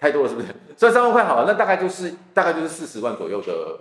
[0.00, 0.46] 太多了是不是？
[0.79, 3.79] 算三万块好了，那大概就是大概就是四十万左右的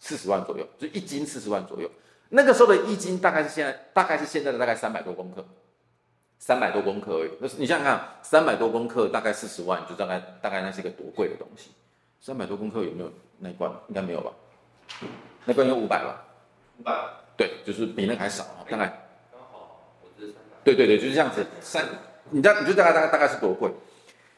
[0.00, 1.88] 四十万左右，就一斤四十万左右。
[2.30, 5.46] 那个时候的一斤大概是现在大概是现在的大概三百多公克，
[6.38, 7.30] 三百多公克而已。
[7.40, 11.70] 那你想想看，三百多公克大概四十万，就大概大概那是一个多贵的东西。
[12.20, 13.70] 三百多公克有没有那一罐？
[13.88, 14.32] 应该没有吧？
[15.44, 16.24] 那罐有五百吧？
[16.78, 16.92] 五百。
[17.36, 18.86] 对，就是比那个还少啊，大概。
[19.30, 20.56] 刚好，我这是三百。
[20.64, 21.46] 对对对，就是这样子。
[21.60, 21.84] 三，
[22.30, 23.70] 你知道你就大概大概大概是多贵？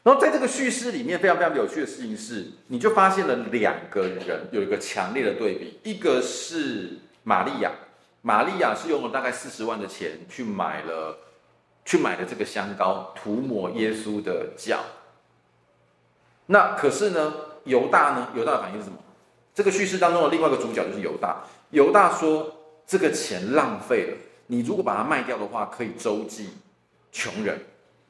[0.03, 7.71] 然后在这个叙事里面，非常非常有趣的事情是，你就发现了两个人有一个强烈的对比，一个是玛利亚，
[8.23, 11.15] 玛利亚是用了大概四十万的钱去买了，
[11.85, 14.79] 去买了这个香膏涂抹耶稣的脚。
[16.47, 18.29] 那可是呢，犹大呢？
[18.35, 18.97] 犹大的反应是什么？
[19.53, 21.43] 这个叙事当中的另外一个主角就是犹大。
[21.69, 22.53] 犹大说
[22.85, 24.17] ：“这个钱浪费了，
[24.47, 26.49] 你如果把它卖掉的话，可以周济
[27.11, 27.59] 穷人。”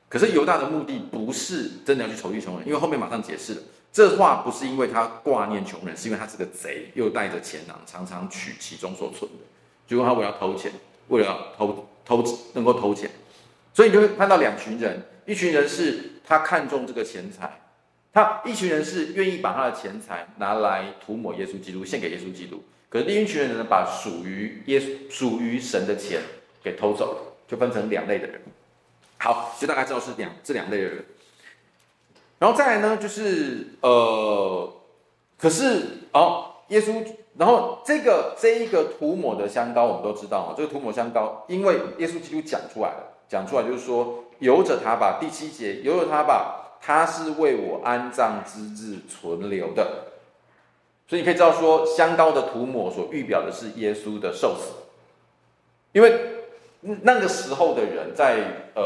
[0.10, 3.62] 可是犹大的目的不是真的要去筹济穷人，因为后面马上解释了，
[3.94, 9.38] 这话不是因为他挂念穷人，是因为他是个贼，又带着钱囊，常常取其中所存的，
[9.88, 10.72] 结果他为了偷钱，
[11.08, 13.10] 为了偷偷能够偷钱，
[13.74, 17.62] 所以你就会看到两群人，一群人是他看中这个钱财，
[18.14, 26.22] 他一群人是愿意把他的钱财拿来涂抹耶稣基督，献给耶稣基督，可是另一群人呢，把属于耶稣、属于神的钱
[26.64, 28.42] 给偷走了，就分成两类的人。
[29.18, 31.06] 好，就大概知道是两这两类的人，
[32.40, 34.74] 然后再来呢，就是呃，
[35.38, 37.06] 可是哦，耶稣，
[37.38, 50.08] 然后这个这一个涂抹的香膏，我们都知道啊，这个涂抹香膏，因为耶稣基督讲出来了，讲出来就是说，由着他吧，第七节，由着他吧，他是为我安葬之日存留的，
[51.08, 54.74] 所以你可以知道说，香膏的涂抹所预表的是耶稣的受死，
[55.94, 56.40] 因为。
[57.04, 58.40] 那个时候的人在
[58.74, 58.84] 呃，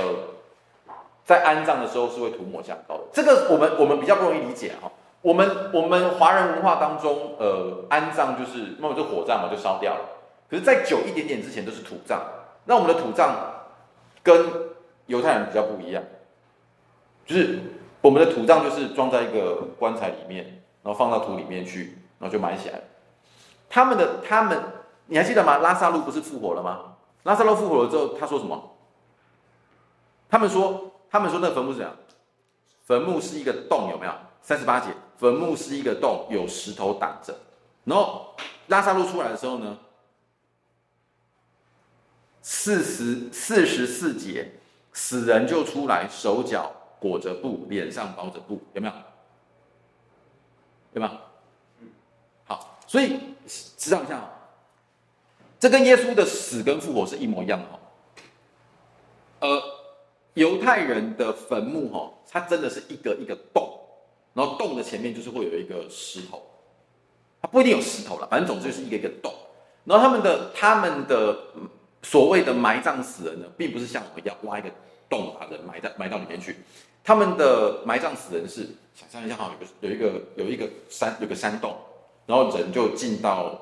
[1.23, 3.03] 在安葬的时候是会涂抹香膏的。
[3.13, 4.91] 这个我们我们比较不容易理解哈。
[5.21, 10.01] 我们我们华人文化当中，呃，安葬就是那么就火葬嘛，就烧掉了。
[10.49, 12.21] 可是在久一点点之前都是土葬。
[12.65, 13.54] 那我们的土葬
[14.25, 14.51] 跟
[15.05, 16.03] 犹太人比较不一样，
[17.27, 17.59] 就是
[18.01, 22.81] 我们的土葬就是装在一个棺材里面，然后放到土里面去，然后就埋起来。
[23.69, 24.59] 他们的他们，
[25.05, 25.59] 你还记得吗？
[25.59, 26.95] 拉撒路不是复活了吗？
[27.21, 28.71] 拉撒路复活了之后，他说什么？
[30.27, 31.95] 他们说，他们说那坟墓是怎样？
[32.83, 34.11] 坟墓是一个洞，有没有？
[34.41, 37.35] 三十八节，坟墓是一个洞，有石头挡着。
[37.83, 38.33] 然后
[38.67, 39.77] 拉撒路出来的时候呢，
[42.47, 44.51] 四十四十四节，
[44.93, 48.93] 死人就出来，手脚裹着布，脸上包着布，有没有？
[50.93, 51.21] 对吗？
[52.43, 54.29] 好，所以知道一下。
[55.59, 57.79] 这跟耶稣的死跟复活是一模一样的哈，
[59.39, 59.63] 呃，
[60.35, 63.67] 犹太人的坟墓哈，它真的是一个一个洞，
[64.35, 66.43] 然后洞的前面就是会有一个石头，
[67.41, 69.33] 它不一定有石头了，反正总之就是一个一个洞。
[69.83, 71.37] 然后他们的他们的
[72.05, 74.69] 所谓的埋葬死人呢，并不是像我们要挖一个
[75.09, 76.55] 洞把人埋在埋到里面去，
[77.03, 81.75] 他们的埋葬死人是想象一下哈，有个有一个有一个山有个山洞，
[82.27, 83.59] 然后人就进到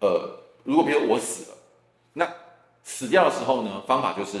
[0.00, 0.40] 呃。
[0.64, 1.56] 如果比如我死了，
[2.14, 2.26] 那
[2.82, 4.38] 死掉的时候呢，方法就是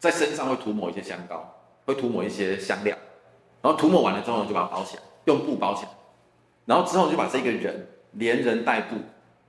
[0.00, 2.96] 在身上会涂抹一些香膏，会涂抹一些香料，
[3.62, 5.90] 然后涂抹完了之后，就把它包起来，用布包起来，
[6.64, 8.96] 然后之后就把这个人连人带布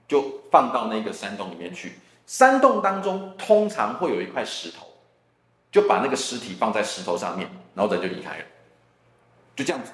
[0.07, 1.93] 就放到那个山洞里面去。
[2.27, 4.85] 山洞当中通常会有一块石头，
[5.71, 8.45] 就把那个尸体放在石头上面，然后人就离开了，
[9.55, 9.91] 就这样子。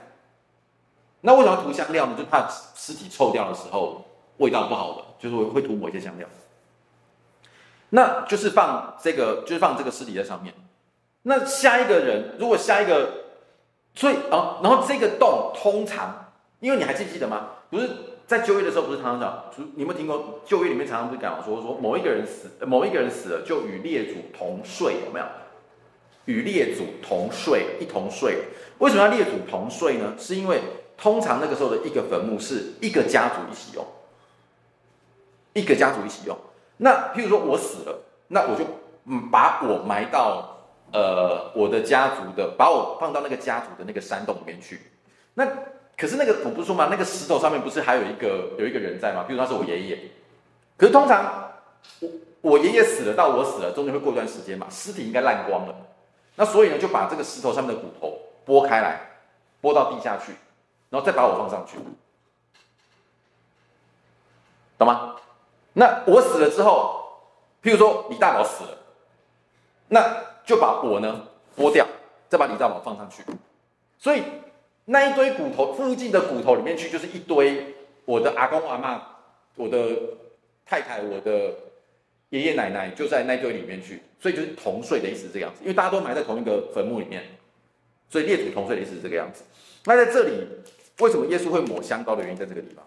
[1.22, 2.16] 那为什么要涂香料呢？
[2.18, 4.04] 就怕尸体臭掉的时候
[4.38, 6.28] 味道不好的，就是会会涂抹一些香料。
[7.92, 10.54] 那就是放这个，就是放这个尸体在上面。
[11.22, 13.12] 那下一个人，如果下一个，
[13.94, 17.50] 所以啊，然后这个洞通常，因为你还记不记得吗？
[17.70, 17.90] 不是
[18.26, 25.26] 在旧约的时候，不是常常讲，你有没有听过旧约里面常常不是讲说说某一个人死，某一个人死了就与列祖同睡，有没有？
[26.26, 28.46] 与列祖同睡，一同睡。
[28.80, 30.14] 为什么要列祖同睡呢？
[30.18, 30.62] 是因为
[30.98, 33.86] 通常那个时候的一个坟墓是一个家族一起用，
[35.52, 36.38] 一个家族一起用。
[36.78, 38.64] 那譬如说我死了，那我就
[39.06, 44.80] 嗯把我埋到呃我的家族的，把我放到那个家族的那个山洞里面去。
[45.34, 45.46] 那
[45.98, 49.24] 可是那个我不是说嘛，那个石头上面不是还有一个有一个人在吗？
[49.28, 50.00] 比如说他是我爷爷。
[50.76, 51.52] 可是通常
[52.00, 52.10] 我
[52.42, 55.76] 我爷爷死了到我死了，中间会过一段时间嘛，尸体应该烂光了。
[56.36, 59.00] 那所以呢，就把这个石头上面的骨头拨开来，
[59.62, 60.34] 拨到地下去，
[60.90, 61.78] 然后再把我放上去，
[64.78, 65.16] 懂吗？
[65.74, 67.04] 那我死了之后，
[67.62, 68.78] 譬如说李大宝死了，
[69.88, 71.86] 那就把我呢剥掉，
[72.30, 73.24] 再把李大宝放上去。
[74.00, 74.24] 所以
[74.86, 79.00] 那一堆骨头附近的骨头里面去，就是一堆我的阿公阿嬷、
[79.56, 80.18] 我的
[80.66, 81.54] 太太、我的
[82.30, 84.02] 爷爷奶奶，就在那堆里面去。
[84.20, 87.24] 所以就是同睡的意思这个样子，因为大家都埋在同一个坟墓里面，
[88.10, 89.44] 所以列祖同睡的意思是这个样子。
[89.84, 90.48] 那在这里，
[91.00, 92.86] 为什么耶稣会抹香膏的原因在这个地方？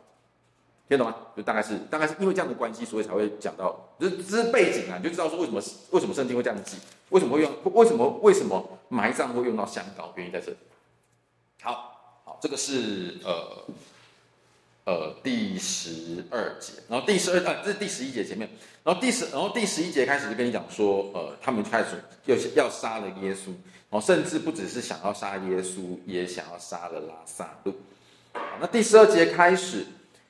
[0.89, 1.15] 听懂吗？
[1.37, 6.79] 就大概是大概是因为这样的关系，所以才会讲到，就是这是背景啊，你就知道说为什么为什么圣经会这样记，
[7.11, 10.57] 为什么会用，为什么为什么埋葬会用到香膏，原因在这里。
[11.67, 13.65] 好，好，这个是呃
[14.85, 18.49] 呃第十二节，然后第十二啊，这是第十一节前面，
[18.85, 23.49] 然后第十，然后第十一节开始就跟你讲说，呃，他们开始要要杀了耶稣，
[23.91, 27.75] 然后甚至不只是想要杀耶稣，也想要杀了拉撒路。
[28.61, 29.85] 那第十二节开始。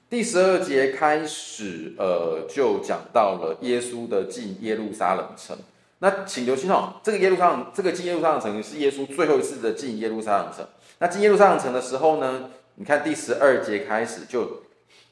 [0.09, 5.59] 第十二节开始，呃，就讲到了耶稣的进耶路撒冷城。
[5.99, 10.65] 那请留心哦，这个耶路撒冷，这个进耶路撒冷城是耶稣最后一次的进耶路撒冷城。
[10.99, 14.63] 那进耶路撒冷城的时候呢，你看第十二节开始就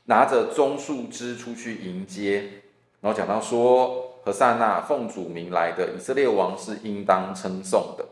[0.05, 2.45] 拿着棕树枝出去迎接，
[3.01, 8.05] 然后讲到说，何塞那奉主名来的以色列王是应当称颂的，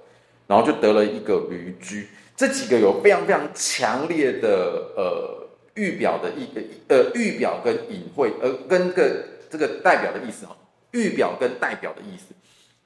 [0.47, 2.07] 然后就得了一个驴駒。
[2.37, 5.39] 这几个有非常非常强烈的呃。
[5.75, 10.55] 预表的一个呃，预表跟隐晦，呃，跟个这个代表的意思哈，
[10.91, 12.35] 预表跟代表的意思。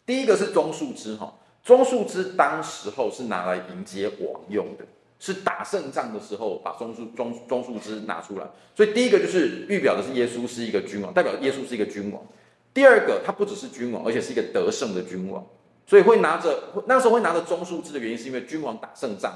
[0.07, 1.35] 第一个是棕树枝哈，
[1.67, 4.87] 棕树枝当时候是拿来迎接王用的，
[5.19, 8.47] 是打胜仗的时候把棕树棕棕树枝拿出来。
[8.77, 12.23] 所以第一个就是预表的是耶稣是一个君王，代表耶稣是一个君王。
[12.73, 15.45] 第二个，他不只是君王，而且是一个得胜的君王，
[15.89, 19.33] 所以会拿着那时候会拿着棕树枝的原因，是因为君王打胜仗，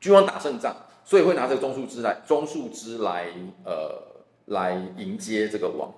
[0.00, 0.74] 君王打胜仗。
[1.02, 3.26] 所以会拿这个棕树枝来，棕树枝来，
[3.64, 4.00] 呃，
[4.44, 5.92] 来迎接这个王。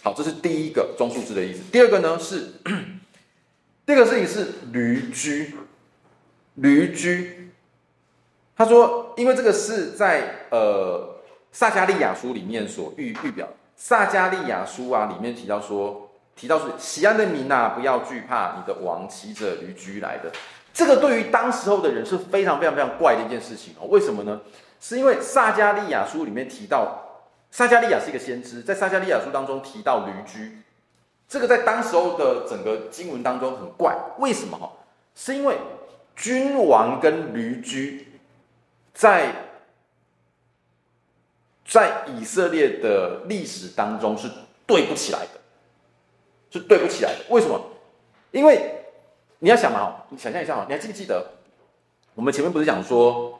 [0.00, 1.60] 好，这是第一个棕树枝的意思。
[1.72, 2.52] 第二个呢是，
[3.86, 5.54] 第二个事情是驴驹，
[6.54, 7.50] 驴驹。
[8.56, 11.20] 他说，因为这个是在呃
[11.52, 13.48] 撒迦利亚书里面所预预表。
[13.76, 20.30] 撒迦利亚书啊里面提到说，提到是锡安的民啊，不要惧怕，你的王骑着驴驹来的。
[20.72, 23.86] 这个对于当时候的人是非常非常非常怪的一件事情哦。
[23.88, 24.40] 为什么呢？
[24.80, 30.58] 是因为撒迦利亚书里面提到，撒迦利亚是一个先知，在撒迦利亚书当中提到驴驹，
[31.28, 33.96] 这个在当时候的整个经文当中很怪。
[34.18, 34.56] 为什么？
[34.58, 34.70] 哈，
[35.14, 35.56] 是因为
[36.14, 38.20] 君王跟驴驹
[38.92, 39.34] 在
[41.66, 44.30] 在以色列的历史当中是
[44.66, 45.40] 对不起来的，
[46.50, 47.24] 是对不起来的。
[47.30, 47.60] 为什么？
[48.30, 48.70] 因为。
[49.40, 51.32] 你要想嘛，你想象一下嘛，你还记不记得
[52.14, 53.38] 我们前面不是讲说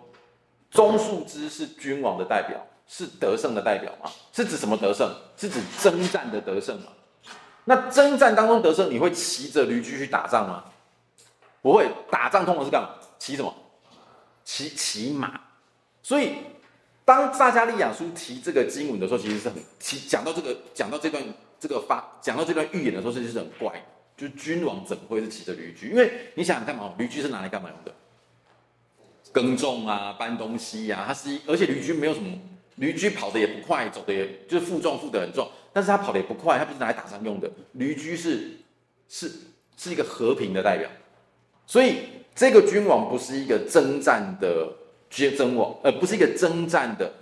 [0.71, 4.11] 棕树枝是君王的代表，是得胜的代表吗？
[4.31, 5.11] 是指什么得胜？
[5.35, 6.89] 是指征战的得胜吗？
[7.65, 10.65] 那征战当中得胜，你会骑着驴驹去打仗吗？
[11.63, 12.91] 不会，打仗通常是干嘛？
[13.19, 13.55] 骑什么？
[14.45, 15.41] 骑骑马。
[16.03, 16.35] 所以
[17.05, 21.23] 当撒迦利亚书提这个经文的时候，其实是很提讲到这个讲到这段
[21.59, 23.83] 这个发讲到这段预言的时候，其实是很怪。
[24.17, 25.89] 就君王怎么会是骑着驴驹？
[25.89, 27.93] 因为你想想看嘛，驴驹是拿来干嘛用的？
[29.33, 31.05] 耕种啊，搬东西呀、啊。
[31.09, 32.39] 它是一，而且驴驹没有什么，
[32.77, 37.51] 驴驹跑得也不快，走的也就是负重负得很重，但是他跑得也不快，他不是拿来打仗用的。
[37.73, 38.53] 驴驹是
[39.09, 39.31] 是
[39.77, 40.89] 是一个和平的代表，
[41.67, 41.97] 所以
[42.35, 44.73] 这个君王不是一个征战的
[45.11, 47.13] 接征王，呃，不是一个征战的。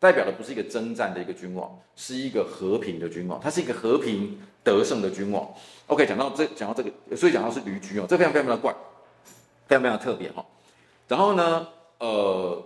[0.00, 5.48] 代表的不是一个征战的一个君王，是一个和平的君王，他是一个和平得胜的君王。
[5.86, 8.70] OK，讲到这，讲到这个，所以讲到是驴驹哦，这非常非常的怪，
[9.66, 10.44] 非常非常特别哈。
[11.08, 11.66] 然后呢，
[12.00, 12.62] 呃，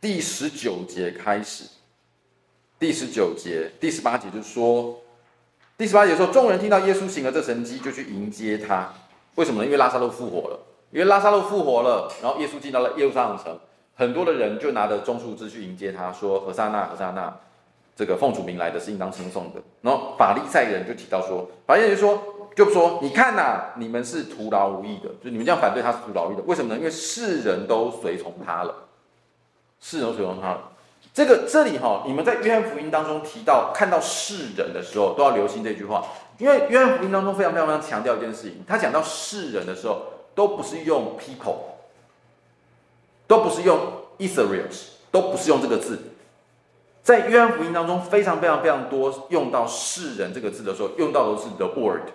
[0.00, 1.62] 第十九节开始，
[2.84, 5.00] 第十九节、第十八节就说，
[5.78, 8.92] 第十八节说，众人听到耶稣行了这神迹，就去迎接他。
[9.36, 9.64] 为什么呢？
[9.64, 10.60] 因为拉撒路复活了。
[10.90, 13.58] 因为拉撒路复活了，然后耶稣进到了耶路撒冷城，
[13.94, 17.34] 很多的人就拿着棕树枝去迎接他，说：“何沙那，何沙那，
[17.96, 22.22] 这个奉主名来的是应当称颂的。”然后法利赛人就提到说：“法利赛人就说，
[22.54, 26.42] 就说，你看呐、你们是徒劳无益的，就你们这样反对他是徒劳无益的。
[26.42, 26.78] 为什么呢？
[26.78, 28.74] 因为世人都随从他了。”
[29.80, 30.72] 世人都随从他了，
[31.14, 36.04] 这个这里哈，你们在约翰福音当中提到看到世人的时候，都要留心这句话，
[36.38, 40.02] 因为约翰福音当中非常非常非常强调一件事情，他讲到世人的时候，
[40.34, 41.54] 都不是用 people，
[43.28, 43.78] 都不是用
[44.18, 46.00] Israelites，都不是用这个字，
[47.04, 52.10] 在约翰福音当中非常非常非常多用到世人这个字的时候，用到的是 the world。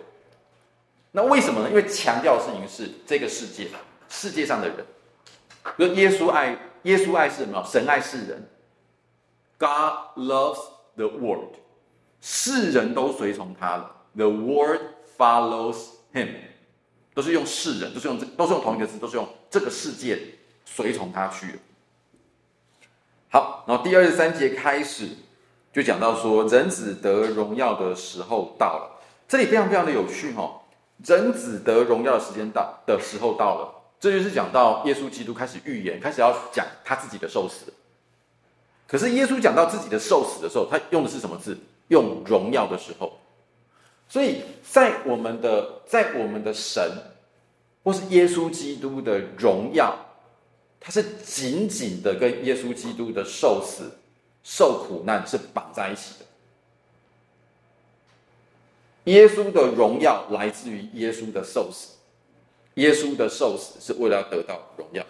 [1.14, 1.70] 那为什么呢？
[1.70, 3.70] 因为强调的事情是这个世界，
[4.10, 4.76] 世界上的人，
[5.78, 6.58] 比如耶稣爱。
[6.84, 8.50] 耶稣爱世人嘛，神爱世人。
[9.60, 10.62] God loves
[10.96, 11.56] the world，
[12.22, 13.96] 世人都随从他了。
[14.16, 14.82] The world
[15.18, 15.76] follows
[16.14, 16.30] him，
[17.14, 20.18] 都是用世人，都是用这，都是用同一个字，都是用这个世界
[20.64, 21.60] 随从他去。
[23.30, 25.10] 好，然后第二十三节开始
[25.74, 29.02] 就讲到说，人子得荣耀的时候到了。
[29.28, 30.62] 这里非常非常的有趣哈、哦，
[31.06, 33.76] 人子得荣耀的时间到的时候到了。
[34.00, 37.72] 这就是讲到耶稣基督开始预言，开始要讲他自己的受死。
[38.90, 41.56] 可是耶稣讲到自己的受死的时候，他用的是什么字？
[41.90, 43.20] 用荣耀的时候。
[44.08, 46.92] 所以在我们的在我们的神，
[47.84, 49.96] 或是耶稣基督的荣耀，
[50.80, 53.92] 它是紧紧的跟耶稣基督的受死、
[54.44, 56.26] 受苦难是绑在一起的。
[59.12, 61.90] 耶稣的荣耀来自于耶稣的受死。
[62.76, 65.06] 耶稣的受死是为了要得到荣耀，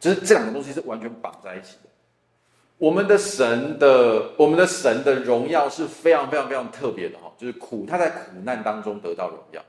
[0.00, 1.88] 就是这两个东西是完全绑在一起的。
[2.82, 9.64] 我们的神的，我们的神的荣耀是非常非常非常特别的哈，就是苦，他在苦难当中得到荣耀。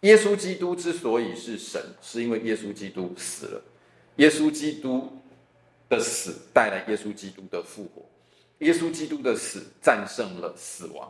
[0.00, 3.62] 耶稣基督之所以是神，是因为耶稣基督死了，
[4.16, 5.08] 耶稣基督
[5.88, 8.02] 的死带来耶稣基督的复活，
[8.58, 11.08] 耶稣基督的死战胜了死亡。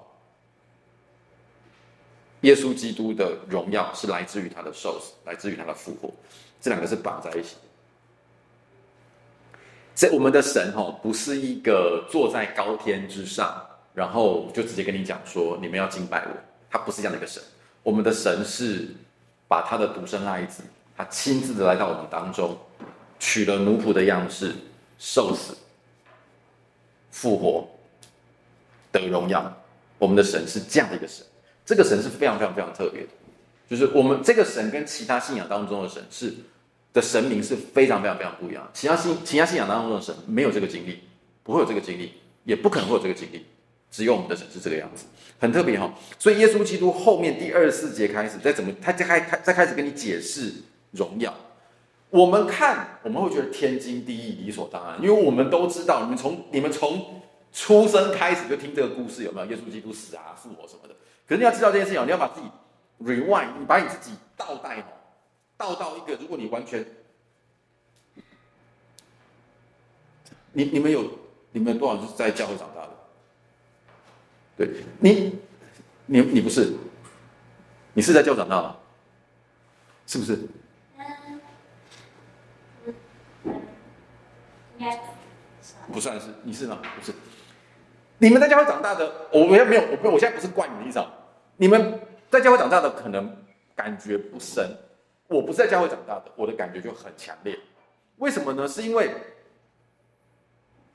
[2.42, 6.12] 耶稣基督的荣耀是来自于他的受死，来自于他的复活，
[6.61, 7.57] 这两个是绑在一起。
[9.95, 13.64] 这我们的神哈，不是一个坐在高天之上，
[13.95, 16.30] 然后就直接跟你讲说你们要敬拜我，
[16.70, 17.42] 他不是这样的一个神。
[17.82, 18.88] 我们的神是
[19.47, 20.62] 把他的独生爱子，
[20.97, 22.59] 他亲自的来到我们当中，
[23.18, 24.53] 取了奴仆的样式，
[24.99, 25.55] 受死、
[27.11, 27.68] 复活、
[28.90, 29.55] 得荣耀。
[29.99, 31.24] 我们的神是这样的一个神。
[31.64, 33.09] 这个神是非常非常非常特别的，
[33.70, 36.34] 就是我们这个神跟其他信仰当中的神是
[36.95, 38.66] 的神明是非常非常非常不一样。
[38.72, 41.01] 其他信其他信仰当中的神没有这个经历，
[41.42, 42.14] 不会有这个经历，
[42.45, 43.45] 也不可能会有这个经历，
[43.90, 45.05] 只有我们的神是这个样子，
[45.38, 45.92] 很特别哈、哦。
[46.18, 50.53] 所以耶稣基督后面第二四节开始，再怎么他再开开再开始跟你解释
[50.92, 51.34] 荣耀，
[52.11, 57.22] 我们看我们会觉得天经地义、理所当然，因为我们都知道，你们从你们从
[57.53, 59.47] 出生开始就听这个故事，有没有？
[59.47, 60.95] 耶稣基督死啊、复活什么的。
[61.26, 62.47] 可是你要知道这件事情，你要把自己
[63.03, 64.84] rewind，你把你自己倒带哦，
[65.57, 66.84] 倒到一个，如果你完全，
[70.52, 71.11] 你你们有
[71.52, 72.90] 你们多少是在教会长大的？
[74.57, 75.38] 对你，
[76.07, 76.74] 你你不是，
[77.92, 78.76] 你是在教长大的，
[80.07, 80.48] 是不是？
[84.76, 85.00] 应该
[85.92, 86.78] 不算是，你是吗？
[86.96, 87.12] 不是。
[88.18, 91.05] 你们在教会长大的，我们没有，我我现在不是怪你的意思。
[91.57, 92.00] 你们
[92.30, 93.44] 在教会长大的可能
[93.74, 94.76] 感觉不深，
[95.35, 97.59] 我不在教会长大的，我的感觉就很强烈。
[98.18, 98.68] 为什么呢？
[98.68, 99.12] 是因为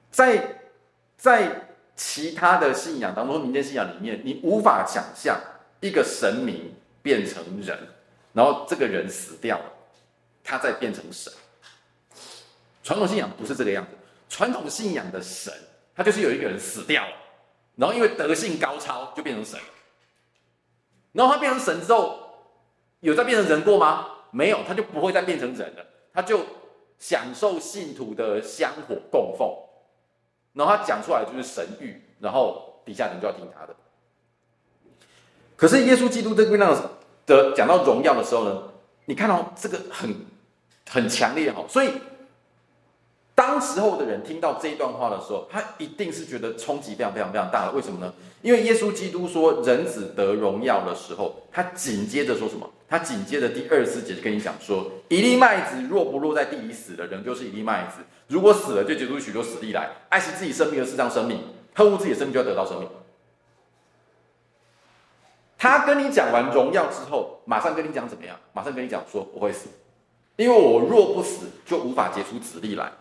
[0.10, 0.62] 在
[1.18, 5.38] 在其他的信仰当中，民间信仰里面，你无法想象
[5.82, 7.78] 一个神明变成人，
[8.32, 9.66] 然后这个人死掉了，
[10.42, 11.34] 他再变成神。
[12.82, 13.92] 传统信仰不是这个样子，
[14.30, 15.54] 传统信仰的神。
[15.94, 17.14] 他就是有一个人死掉了，
[17.76, 19.60] 然后因为德性高超就变成神，
[21.12, 22.22] 然后他变成神之后，
[23.02, 24.08] 有再变成人过吗？
[24.32, 26.42] 没有，他就不会再变成人了，他就
[26.98, 29.56] 享受信徒的香火供奉，
[30.54, 33.76] 然后他讲出来就是神谕，然后底下人就要听他的。
[35.56, 36.92] 可是耶稣基督这边那个
[37.26, 38.64] 的讲到荣耀的时候呢，
[39.06, 40.26] 你看到这个很
[40.90, 41.92] 很强烈哈，所以。
[43.40, 47.72] 当时候的人听到这一段话的时候，他一定是觉得冲击非常非常非常大的。
[47.72, 48.14] 为什么呢？
[48.42, 52.70] 因为耶稣基督说人子得荣耀的时候，他紧接着说什么？
[52.90, 59.90] 他紧接着第二十四节就跟你讲说：一粒麦子若不落在地里死了，仍旧是一粒麦子；如果死了，就结出许多子粒来。
[60.10, 61.40] 爱惜自己生命的是这样生命，
[61.76, 62.90] 恨恶自己的生命就要得到生命。
[65.58, 68.36] 他跟你讲完荣耀之后，马上跟你讲怎么样？
[68.52, 69.70] 马上跟你讲说我会死，
[70.36, 72.92] 因为我若不死，就无法结出子粒来。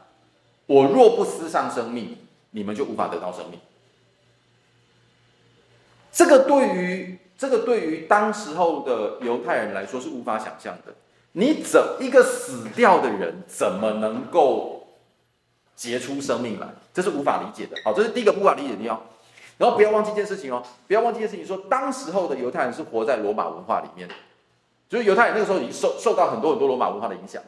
[0.68, 2.16] 我若不失上生命，
[2.50, 3.58] 你们就无法得到生命。
[6.12, 10.92] 这个对于这个对于当时候的犹太人来说是无法想象的。
[11.32, 14.88] 你怎一个死掉的人怎么能够
[15.74, 16.68] 结出生命来？
[16.92, 17.76] 这是无法理解的。
[17.84, 19.00] 好，这是第一个无法理解的地方。
[19.56, 24.14] 然后不要忘记一件事情哦，不要忘记一件事情，说当时候的犹太人是活在罗马文化里面的，
[24.88, 27.42] 就是犹太人那个时候已经受受到很多很多罗马文化的影响。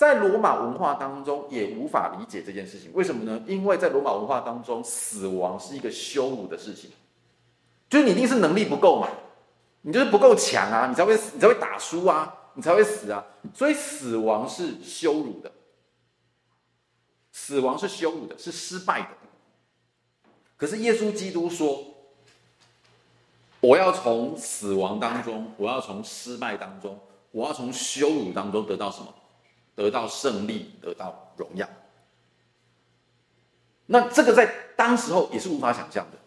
[0.00, 2.90] 在罗马文化当中，也无法理解这件事情。
[2.94, 3.44] 为什么呢？
[3.46, 6.90] 因为在罗马文化当中，死亡是一个羞辱的事情，
[7.90, 9.10] 就是你一定是能力不够嘛，
[9.82, 13.22] 你就是不够强啊，你才会，你才会打输啊，你才会死啊。
[13.52, 15.52] 所以死亡是羞辱的，
[17.30, 19.08] 死亡是羞辱的，是失败的。
[20.56, 21.84] 可是耶稣基督说
[23.60, 26.98] ：“我要从死亡当中，我要从失败当中，
[27.32, 29.14] 我要从羞辱当中得到什么？”
[29.80, 31.66] 得到胜利，得到荣耀。
[33.86, 36.18] 那这个在当时候也是无法想象的。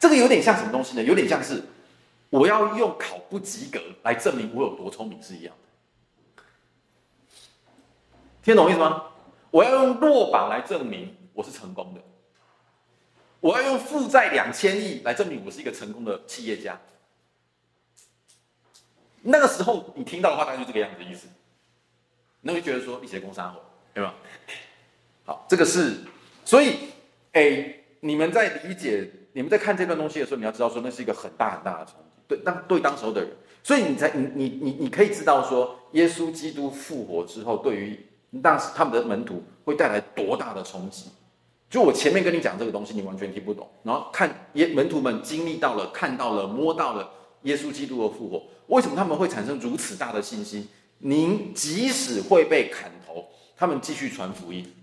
[0.00, 1.02] 这个有点像什么东西呢？
[1.02, 1.62] 有点像是
[2.30, 5.54] 我要用考不及格来证明我有多聪明是一样
[6.36, 6.42] 的。
[8.42, 9.10] 听懂我意思吗？
[9.50, 12.00] 我要用落榜来证明我是成功的。
[13.40, 16.80] 我要用负债两千亿来证明我是一个成功的企业家。
[19.20, 21.28] 那个时候你听到的话，大概就这个样子的意思。
[22.46, 23.60] 那会觉得说一些工商活，
[23.94, 24.14] 对吧？
[25.24, 25.94] 好，这个是，
[26.44, 26.76] 所以，
[27.32, 33.30] 哎，你们在理解、你们在看这段东西的时候，你要知道说那是一个很大很大的冲击，对当对当时候的人，
[33.62, 37.98] 所以你才你你你你可以知道说，耶稣基督复活之后，对于
[38.42, 41.08] 当时他们的门徒会带来多大的冲击。
[41.70, 47.10] 就我前面跟你讲这个东西，你完全听不懂，然后看耶门徒们经历到了、看到了、摸到了
[47.44, 50.68] 耶稣基督的复活，为什么他们会产生如此大的信心？
[51.06, 54.74] 您即使会被砍头，他们继续传福音，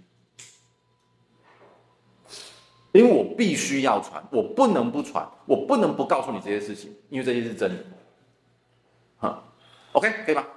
[2.91, 7.84] 因为我必须要传，我不能不传，我不能不告诉你这些事情，因为这些是真的。
[9.17, 9.43] 哈
[9.93, 10.47] ，OK，可以吧？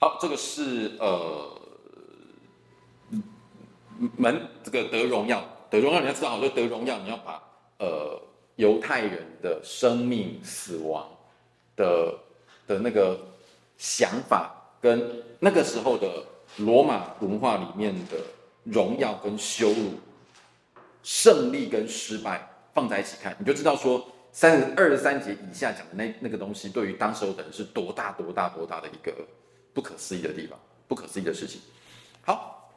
[0.00, 1.60] 好，这个是呃
[4.16, 7.40] 门这个得荣耀，得荣耀你要知道，就得荣耀，你要把
[7.78, 8.20] 呃
[8.56, 11.08] 犹太人的生命死亡
[11.76, 12.18] 的
[12.66, 13.27] 的那个。
[13.78, 16.24] 想法跟那个时候的
[16.58, 18.18] 罗马文化里面的
[18.64, 19.92] 荣耀跟羞辱、
[21.02, 29.14] 胜利跟失败放在一起看，你就知道说三十二十三节以下讲的那那个东西，对于当时候的人是多大多大多大的一个
[29.72, 31.60] 不可思议的地方，不可思议的事情。
[32.22, 32.68] 好，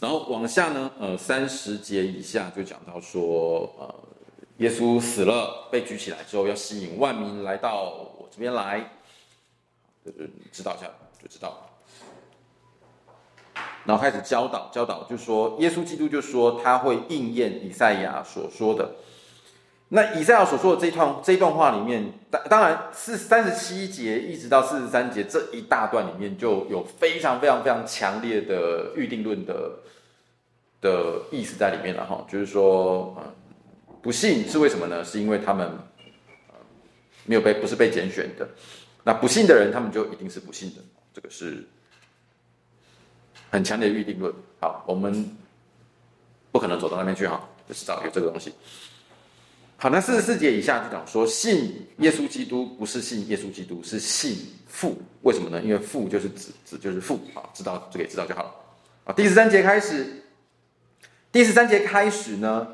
[0.00, 3.94] 然后往下呢，呃，三十节以下就讲到说，呃，
[4.58, 7.84] 耶稣死了，被举起来之后，要吸引万民来到
[8.18, 8.90] 我这边来。
[10.12, 10.86] 就是知道一下
[11.20, 11.70] 就知道，
[13.84, 18.92] 然后开始教导教导，就说耶稣基督就说他会应验以赛亚所说的。
[19.88, 29.70] 那以赛亚所说的这一段这一段话里面，当当然是三十七节一直到四十三节这一大段里面，就有非常非常非常强烈的预定论的
[30.80, 32.26] 的意思在里面了哈。
[32.28, 33.32] 就是说，嗯，
[34.02, 35.04] 不信是为什么呢？
[35.04, 35.70] 是因为他们
[37.24, 38.48] 没有被不是被拣选的。
[39.06, 40.82] 那不信的人，他们就一定是不信的，
[41.14, 41.64] 这个是
[43.52, 44.34] 很强烈的预定论。
[44.58, 45.30] 好，我们
[46.50, 48.52] 不可能走到那边去哈，就知道有这个东西。
[49.76, 54.36] 好，那四十四节以下就讲说，信耶稣基督不是信耶稣基督，是信
[54.66, 55.00] 父。
[55.22, 55.62] 为什么呢？
[55.62, 57.20] 因为父就是子，子就是父。
[57.32, 58.54] 好，知道就可以知道就好了。
[59.04, 60.24] 啊，第十三节开始，
[61.30, 62.66] 第十三节开始呢？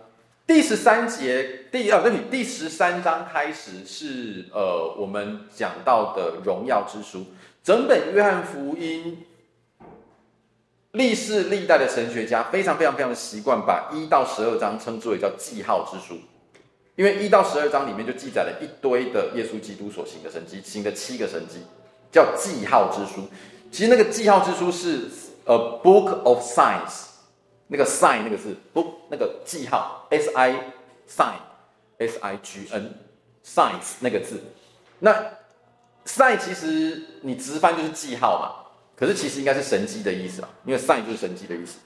[0.45, 7.25] 第十三节，第二，对不起，第十三章开始是呃，我们讲到的荣耀之书。
[7.63, 9.25] 整本约翰福音，
[10.91, 16.19] 历世历代的神学家非常非常非常的习惯把一到十二章称之为叫记号之书，
[16.97, 21.59] 因为一到十二章里面就记载了一堆的耶稣基督所行的神迹，行的七个神迹，
[22.11, 23.29] 叫记号之书。
[23.71, 25.09] 其实那个记号之书是
[25.45, 27.12] 呃，book of signs。
[27.73, 30.51] 那个 sign 那个是不那个记号 s i
[31.09, 31.33] sign
[31.99, 32.95] s i g n
[33.43, 34.43] signs 那个字，
[34.99, 35.11] 那
[36.05, 41.79] sign 其实你直翻就是记号嘛，可是其实应该是神迹的意思啊，因为 sign 就是神迹的意思。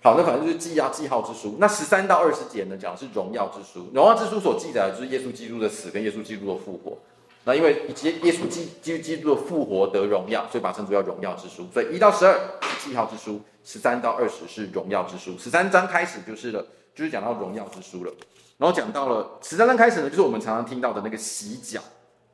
[0.00, 1.56] 好，那反正就是记啊记号之书。
[1.58, 3.90] 那十三到二十节呢，讲的是荣耀之书。
[3.92, 6.96] 荣耀之书所记载的就是耶稣基督的死跟耶稣基督的复活。
[7.44, 11.66] 那因为耶耶稣基基基督的复活得荣耀，所以把它称作叫荣耀之书。
[11.72, 12.32] 所以一到十二
[12.62, 15.36] 是记号之书，十三到二十是荣耀之书。
[15.38, 18.12] 十三章开始就是了，就是讲到荣耀之书了。
[18.56, 21.82] 然后讲到了十三章开始呢，就是我们常常听到的那个洗脚，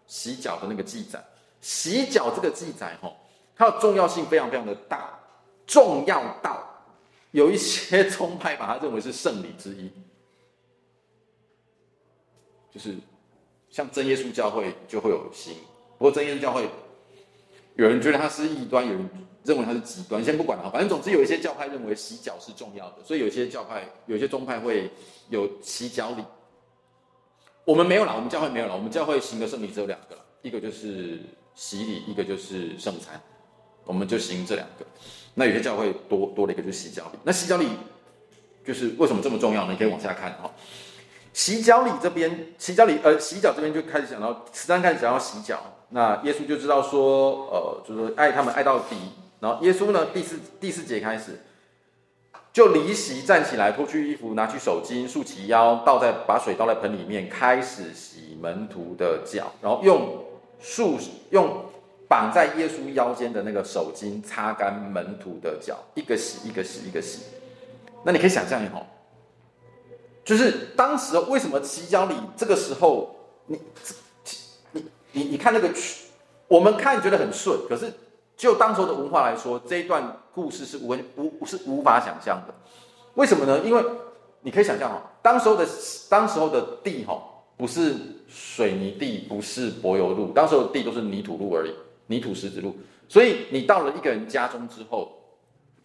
[0.07, 1.23] 洗脚的那个记载。
[1.61, 3.13] 洗脚这个记载哈，
[3.57, 5.19] 它的重要性非常非常的大，
[5.67, 6.67] 重要到。
[7.33, 9.91] 有一些宗派把它认为是圣礼之一，
[12.73, 12.97] 就是
[13.81, 15.55] 像真耶稣教会就会有新，
[15.97, 16.69] 不过真耶稣教会
[17.77, 19.09] 有人觉得它是异端，有人
[19.43, 24.91] 认为它是极端，先不管了，反正总之有一些教派认为洗脚是重要的，所以有些教派、有些宗派会
[25.31, 26.23] 有洗脚礼。
[27.65, 31.21] 我们没有了，我们教会没有了，我们教会行的圣礼只有两个，一个就是
[31.55, 33.19] 洗礼，一个就是圣餐，
[33.85, 34.85] 我们就行这两个。
[35.33, 37.67] 那有些教会多多了一个就是洗脚礼，那洗脚礼
[38.63, 39.73] 就是为什么这么重要呢？
[39.73, 40.53] 你可以往下看哈。
[41.33, 45.59] 洗脚礼这边，洗脚礼呃，洗脚这边就开始讲到，十三开始讲到洗脚。
[45.91, 48.97] 那耶稣就知道说，呃，就是爱他们爱到底。
[49.41, 51.41] 然后耶稣呢，第四第四节开始
[52.53, 60.25] 就离席站起来，脱去衣服，拿去手巾，束起腰，倒在把水倒在盆里面，开始洗门徒的脚，然后用
[60.61, 60.99] 束
[61.31, 61.65] 用。
[62.11, 67.21] 绑在耶稣腰间的那个手巾擦干门徒的脚，一个洗一个洗一个洗。
[68.03, 68.73] 那你可以想象一下，
[70.31, 73.17] 就是当时为什么洗脚礼这个时候，
[73.47, 73.61] 你
[74.73, 76.05] 你你你看那个曲，
[76.47, 77.93] 我们看觉得很顺，可是
[78.37, 82.55] 就当时的文化来说，这一段故事是无无是无法想象的。
[83.15, 83.59] 为什么呢？
[83.65, 83.85] 因为
[84.43, 85.67] 你可以想象哈，当时候的
[86.09, 87.21] 当时候的地哈，
[87.57, 87.97] 不是
[88.29, 91.75] 水泥地，不是柏油路，当时候的地都是泥土路而已。
[92.07, 92.77] 泥土石子路，
[93.09, 95.11] 所以你到了一个人家中之后，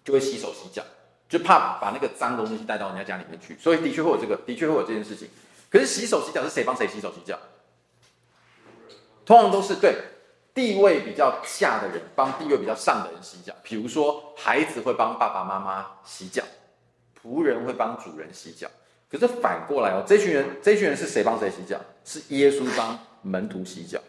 [0.04, 0.84] 就会洗手洗脚，
[1.28, 5.28] 就怕把那个脏东西带到人家家里面去，所以的确会有这个，的确会有这件事情。
[5.70, 7.38] 可是洗手洗脚是谁帮谁洗手洗脚？
[9.26, 9.98] 通常都是对
[10.54, 16.44] 地位比较下的人帮地位比较上的人洗脚，比如说孩子会帮爸爸妈妈洗脚，
[17.22, 18.70] 仆人会帮主人洗脚。
[19.10, 21.80] 可是反过来哦，这群人这群人是谁帮谁洗脚？
[22.04, 24.00] 是耶稣帮门徒洗脚。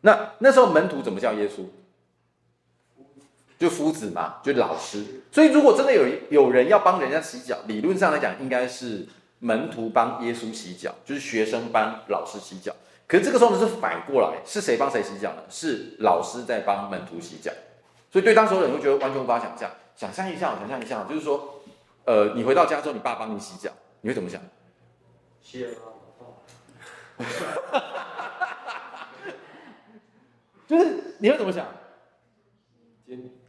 [0.00, 1.66] 那那时候门徒怎么叫耶稣？
[3.60, 5.22] 就夫子嘛，就老师。
[5.30, 9.06] 所以如果真的有有人要帮人家洗脚，理论上来讲，应该是
[9.38, 12.74] 门徒帮耶稣洗脚，就是学生帮老师洗脚。
[13.06, 15.42] 可是这个时候呢，是反过来，是谁帮谁洗脚呢？
[15.50, 17.52] 是老师在帮门徒洗脚。
[18.10, 19.70] 所以对当时的人会觉得完全无法想象。
[19.94, 21.60] 想象一下，想象一下，就是说，
[22.06, 24.40] 呃，你回到家之后，你爸帮你洗脚，你会怎么想？
[25.42, 25.74] 谢了。
[30.66, 31.66] 就是你会怎么想？
[33.04, 33.39] 今天干嘛吃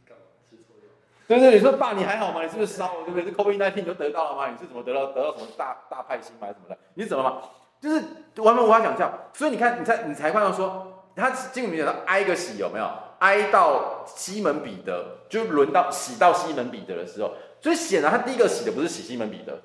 [1.28, 1.40] 错药？
[1.40, 2.42] 对，你说爸，你还好吗？
[2.42, 3.04] 你是不是烧了？
[3.04, 3.24] 对不对？
[3.24, 4.50] 是 COVID-19 你就得到了吗？
[4.50, 6.48] 你是怎么得到得到什么大大派星吗？
[6.48, 6.78] 什么的？
[6.94, 7.42] 你怎么了吗？
[7.80, 7.96] 就是
[8.42, 9.12] 完全无法想象。
[9.32, 12.88] 所以你看，你才你才看到说，他经里面讲到挨个洗有没有？
[13.18, 19.56] 挨到西门彼得，就轮到洗到西门彼得的时候，所以显然他第一个洗的不是洗西门彼得，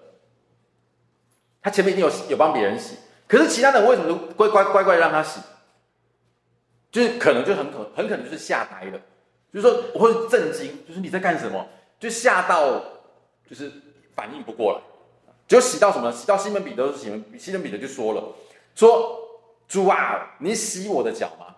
[1.64, 2.98] 他前面一定有有帮别人洗。
[3.28, 5.42] 可是其他人为什么都乖乖乖乖让他洗？
[6.92, 9.00] 就是可能就很可很可能就是吓呆了，
[9.60, 11.66] 就是说我会震惊，就是你在干什么？
[12.00, 12.80] 就吓到
[13.50, 13.72] 就是
[14.16, 14.80] 反应不过来，
[15.48, 16.12] 就洗到什么？
[16.12, 18.24] 洗到西门彼得，西门西门彼得就说了，
[18.76, 19.20] 说
[19.68, 21.56] 主啊，你洗我的脚吗？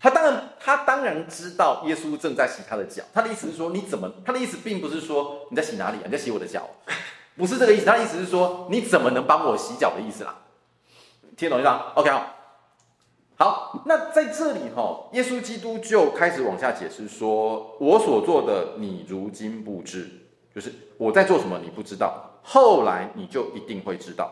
[0.00, 4.10] 他当然他当然知道耶稣正在洗他的脚，他的意思是说你怎么？
[4.24, 6.04] 他的意思并不是说你在洗哪里啊？
[6.06, 6.66] 你在洗我的脚，
[7.36, 7.84] 不是这个意思。
[7.84, 10.34] 他的意思是说你怎么能帮我洗脚的意思啦？
[11.36, 12.37] 听懂意思吗？OK 好。
[13.40, 20.08] 好，那在这里哈，耶稣基督就开始往下解释说：“我所做的，你如今不知，
[20.52, 24.28] 就是我在做什么，你不知道，后来你就一定会知道。”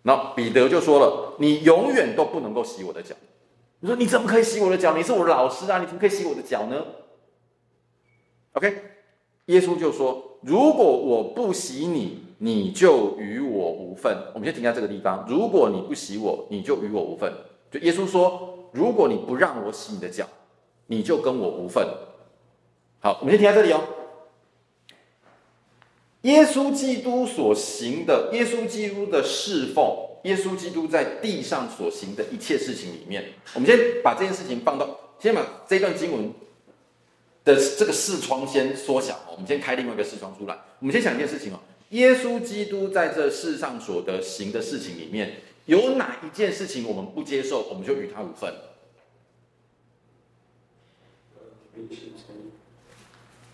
[0.00, 3.14] 那彼得就说了：“你永远都不能够洗我的脚。”
[3.80, 4.96] 你说：“你怎么可以洗我的脚？
[4.96, 6.82] 你是我的老师啊，你怎么可以洗我的脚呢
[8.54, 8.74] ？”OK，
[9.46, 15.26] 耶稣就说：“如果我不洗你，你就与我无份。”我们先停在这个地方。
[15.28, 17.30] 如果你不洗我，你就与我无份。
[17.70, 20.26] 就耶稣说：“如果你不让我洗你的脚，
[20.86, 21.86] 你就跟我无份。”
[22.98, 23.82] 好，我们先停在这里哦。
[26.22, 34.86] 耶稣基督所行的，耶稣基督的侍奉，耶稣基督在地上所行的一切事情里面，我们先把这件事情放到，
[35.18, 36.30] 先把这段经文
[37.44, 39.18] 的这个视窗先缩小。
[39.32, 40.58] 我们先开另外一个视窗出来。
[40.80, 41.60] 我们先想一件事情哦，
[41.90, 45.36] 耶稣基督在这世上所得行的事情里面。
[45.66, 48.52] 有哪一件事情我们不接受，我们就与他无份。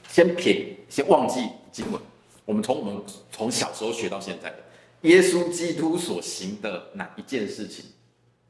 [0.08, 2.00] 先撇，先忘记经文。
[2.44, 4.56] 我们从我们从小时候学到现在的，
[5.02, 7.84] 耶稣基督所行的哪一件事情，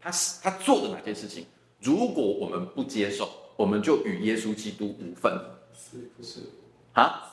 [0.00, 0.10] 他
[0.42, 1.46] 他做的哪件事情，
[1.80, 5.32] 如果我们不接受，我们就与耶稣基督无份。
[5.74, 6.40] 是不是？
[6.92, 7.32] 啊？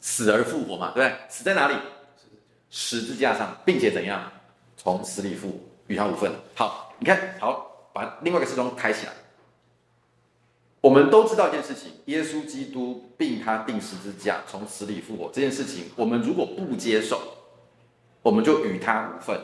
[0.00, 1.16] 死而复活嘛，对不对？
[1.28, 1.74] 死在哪里？
[2.70, 4.32] 十字架上，并且怎样？
[4.82, 5.54] 从死里复活，
[5.86, 6.32] 与他无份。
[6.56, 9.12] 好，你看好，把另外一个时钟开起来。
[10.80, 17.20] 我们都知道一件事情：耶稣基督并他钉十字架，从死里复活这件事情，我们如果不接受，
[18.22, 19.40] 我们就与他无份。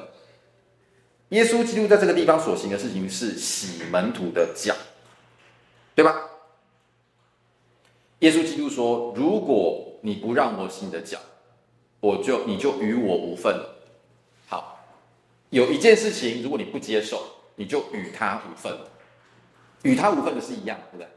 [1.28, 4.74] 耶稣基督在这个地方所行的事情是洗门徒的脚，
[5.94, 6.20] 对吧？
[8.18, 11.20] 耶稣基督说：“如果你不让我洗你的脚，
[12.00, 13.54] 我就你就与我无份。”，
[15.50, 17.26] 有一件事情，如果你不接受，
[17.56, 18.76] 你就与他无份。
[19.82, 21.08] 与他无份的是一样，对不对？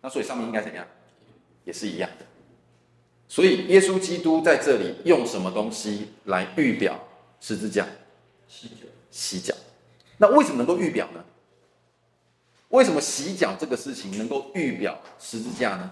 [0.00, 0.86] 那所以上面应该怎样？
[1.64, 2.26] 也是一样的。
[3.28, 6.98] 所以耶稣基督在这里用什么东西来预表
[7.40, 7.86] 十字架？
[8.48, 8.86] 洗脚。
[9.10, 9.54] 洗脚。
[10.16, 11.24] 那为什么能够预表呢？
[12.68, 15.90] 为什么洗脚这个事情能够预表十字架呢？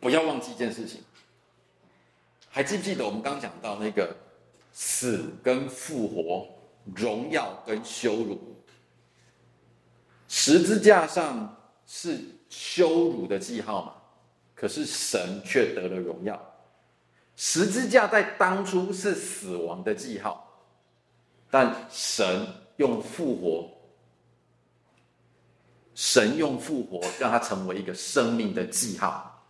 [0.00, 1.00] 不要忘记一件事情，
[2.50, 4.14] 还记不记得我们刚讲到那个
[4.72, 6.46] 死跟复活、
[6.94, 8.40] 荣耀跟羞辱？
[10.28, 11.56] 十字架上
[11.86, 12.20] 是。
[12.50, 13.94] 羞辱的记号嘛，
[14.54, 16.40] 可是神却得了荣耀。
[17.34, 20.48] 十字架在当初是死亡的记号，
[21.50, 23.68] 但神用复活，
[25.96, 29.44] 神用复活让它成为一个生命的记号。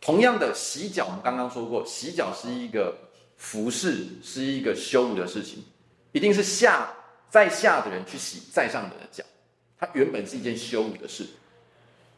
[0.00, 2.96] 同样的，洗脚我们刚刚说过，洗脚是一个
[3.36, 5.64] 服侍，是一个羞辱的事情，
[6.12, 6.92] 一定是下
[7.28, 9.24] 在下的人去洗在上的人的脚，
[9.78, 11.26] 它原本是一件羞辱的事。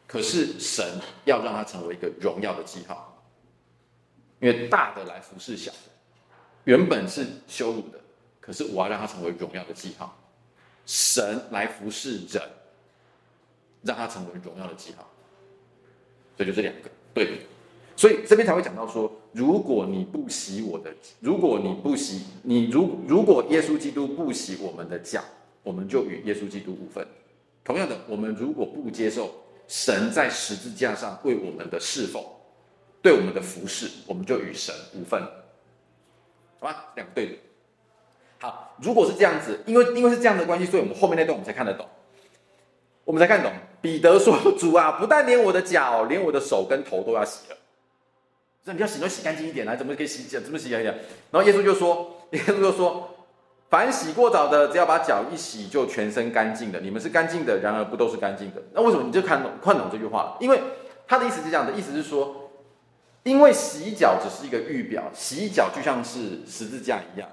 [0.05, 0.85] 可是神
[1.25, 3.23] 要让它成为一个荣耀的记号，
[4.39, 5.77] 因为大的来服侍小的，
[6.65, 7.99] 原本是羞辱的，
[8.39, 10.19] 可是我要让它成为荣耀的记号。
[10.85, 12.43] 神来服侍人，
[13.81, 15.09] 让它成为荣耀的记号。
[16.35, 17.39] 所以就这两个对比，
[17.95, 25.21] 所以这边才会讲到说，如果你不洗我的，如果你不洗，你如如果耶稣基督不洗我们的脚，
[25.63, 27.05] 我们就与耶稣基督无分。
[27.63, 29.33] 同样的，我们如果不接受。
[29.65, 32.21] 神在十字架上为我们的侍奉，
[33.01, 35.19] 对我们的服侍，我们就与神无分，
[36.59, 36.91] 好吧？
[36.95, 37.33] 两个对的。
[38.39, 41.87] 好，如果是这样子，因为因为是这样的关系，所以我们后面那段我们才看得懂，
[43.05, 43.53] 我们才看懂。
[43.81, 47.57] 彼得说：“主啊，不但连我的脚，连我的手跟头都要洗了。
[48.65, 50.39] 那你要洗都洗干净一点来，怎么可以洗脚？
[50.39, 50.79] 怎么洗呀？
[51.31, 53.09] 然后耶稣就说： 耶稣就说。”
[53.73, 56.79] 凡洗过澡的，只要把脚一洗，就全身干净的。
[56.79, 58.61] 你们是干净的，然而不都是干净的。
[58.71, 60.37] 那为什么你就看懂看懂这句话？
[60.39, 60.61] 因为
[61.07, 62.51] 他的意思是这样的，意思是说，
[63.23, 67.27] 因为洗脚只是一个预表，洗脚就像是十字架一样。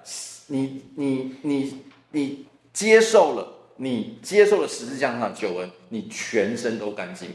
[0.47, 7.35] 你你你你接受了，你接受了十字架上的救恩，你全身都干净。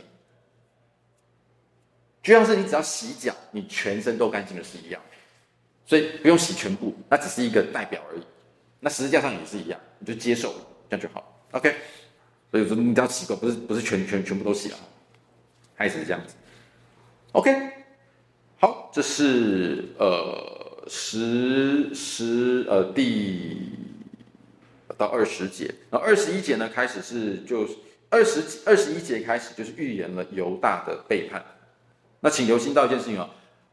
[2.26, 4.99] 就像是你只要洗脚，你全身都干净的是一样。
[5.86, 8.21] 所以不用洗全部，那只是一个代表而已。
[8.80, 10.55] 那十字架上也是一样，你就接受，
[10.89, 11.39] 这样就好。
[11.51, 11.76] OK，
[12.49, 14.78] 所以说你只要习惯，不是不是全全全部都洗了，
[15.76, 16.34] 还是这样子。
[17.34, 17.51] OK，
[18.59, 23.71] 好，这是呃十十呃第
[24.97, 27.69] 到二十节，然后二十一节呢开始是就
[28.09, 31.45] 二十二十一节开始就是预言了犹大的背叛。
[32.26, 33.30] 那请留心到一件事情啊。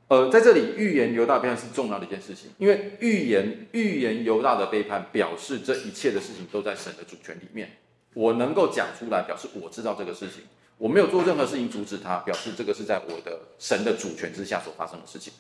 [0.09, 7.78] 呃，在这里预言犹大背叛是重要的一件事情，因为预言预言犹大的背叛，表示这一切的事情都在神的主权里面。
[8.12, 10.42] 我能够讲出来，表示我知道这个事情，
[10.76, 15.32] 我没有做任何事情阻止他，表示这个是在我的神的主权之下所发生的事情。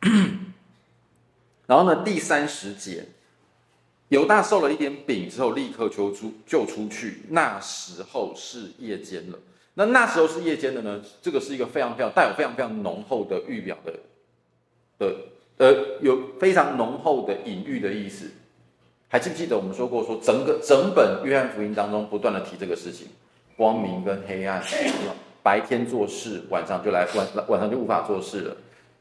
[1.68, 3.06] 然后呢，第三十节，
[4.08, 9.38] 犹大受了一点饼之后，立刻就出就出去，那时候是夜间了。
[9.74, 11.00] 那那时候是夜间的呢？
[11.22, 13.92] 这个是一个非常非常带有非常非常浓厚的预表的，
[14.98, 15.16] 的
[15.56, 18.30] 呃，有非常浓厚的隐喻的意思。
[19.08, 23.08] 还记不记得我们说过，说整个整本约翰福音当中不断的提这个事情，
[23.56, 24.62] 光明跟黑暗，
[25.42, 28.56] 白天做事，晚上就来晚晚上就无法做事了。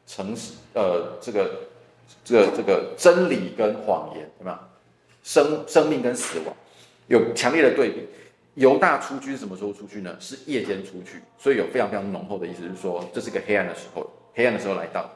[0.07, 1.51] 诚实，呃，这个
[2.24, 4.57] 这个这个真理跟谎言，有没有？
[5.24, 6.55] 生生命跟死亡
[7.07, 8.07] 有强烈的对比。
[8.56, 10.16] 犹大出去是什么时候出去呢？
[10.20, 15.10] 是夜间出去，所以有非常非常浓厚的意思，就是说这是个黑暗的时候，黑暗的时候来到。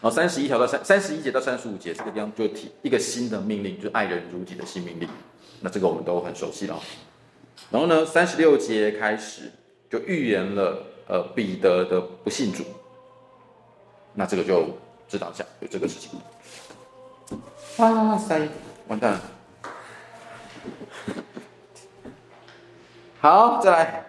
[0.00, 5.08] 然后三十一条到三三十一节到三十五节这个地方就提一个新的命令，就是爱人如己的新命令。
[5.60, 6.78] 那这个我们都很熟悉了。
[7.70, 9.50] 然后呢，三十六节开始
[9.90, 12.62] 就预言了呃彼得的不信主，
[14.12, 14.68] 那这个就
[15.08, 16.20] 知道一下有这个事情。
[17.78, 18.46] 哇塞，
[18.86, 19.20] 完蛋了！
[23.24, 24.04] 好，再来，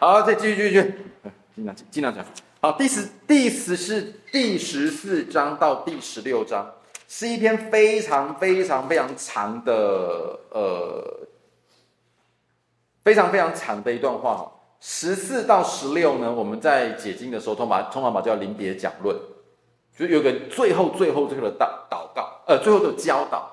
[0.00, 0.94] 好，再继续继续继续，
[1.54, 2.24] 尽量尽量讲。
[2.60, 4.02] 好，第十第十是
[4.32, 6.68] 第十四章到第十六章，
[7.06, 11.28] 是一篇非常非常非常长的呃，
[13.04, 14.50] 非常非常长的一段话。
[14.80, 19.16] 十四到十六呢，我们在解经的时候，通常通常把叫临别讲论，
[19.96, 23.48] 就有个最后最后最后的祷祷告，呃，最后的教导，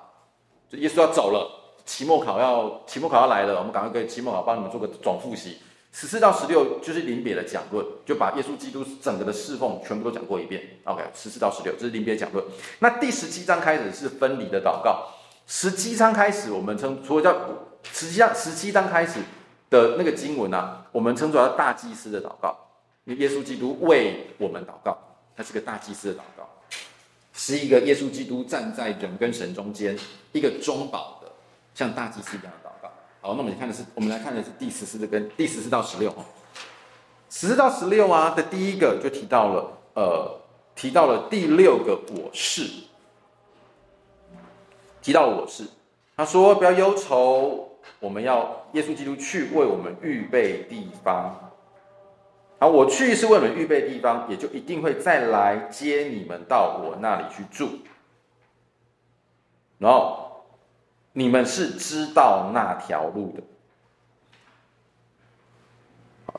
[0.67, 1.59] 就耶稣要走了。
[1.85, 5.57] 期末考要期末考要来了，我们赶快给期末考帮你们做个总复习。
[5.91, 10.63] 十四到十六就是临别的讲论，就把耶稣基督整个的侍奉全部都讲过一遍。
[10.85, 12.43] OK，十四到十六这是临别讲论。
[12.79, 15.07] 那第十七章开始是分离的祷告。
[15.45, 17.37] 十七章开始我们称除了叫
[17.91, 19.19] 十七章十七章开始
[19.69, 22.57] 的那个经文啊，我们称作叫大祭司的祷告，
[23.03, 24.97] 因为耶稣基督为我们祷告，
[25.37, 26.49] 他是个大祭司的祷告，
[27.33, 29.95] 是一个耶稣基督站在人跟神中间
[30.31, 31.22] 一个中保。
[31.73, 32.89] 像大祭司一样的祷告。
[33.21, 36.25] 好，那我们看的是，我们来看的是第十四跟第十四到十六哦。
[37.29, 40.39] 十四到十六啊的第一个就提到了，呃，
[40.75, 42.69] 提到了第六个我是，
[45.01, 45.65] 提到了我是。
[46.15, 51.51] 他说不要忧愁，我们要耶稣基督去为我们预备地方。
[52.59, 57.79] 好，我去是为我们预备地方，也就一定会再来接你们到我那里去住。
[59.79, 60.22] 然后。
[61.13, 63.43] 你们是知道那条路的。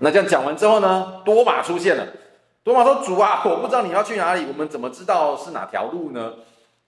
[0.01, 2.07] 那这样讲完之后呢，多马出现了。
[2.65, 6.33] 多马说：“主啊，我不知道你要去哪里，我们怎么知道是哪条路呢？”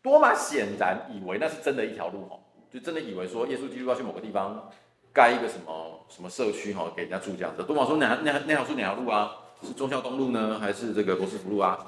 [0.02, 2.40] 多马显然以为那是真的一条路哦，
[2.72, 4.70] 就真的以为说耶稣基督要去某个地方
[5.12, 7.62] 盖一个什么什么社区哈，给人家住这样子。
[7.62, 9.32] 多马说：“哪那那条是哪条路啊？
[9.62, 11.86] 是忠孝东路呢，还是这个罗斯福路啊？”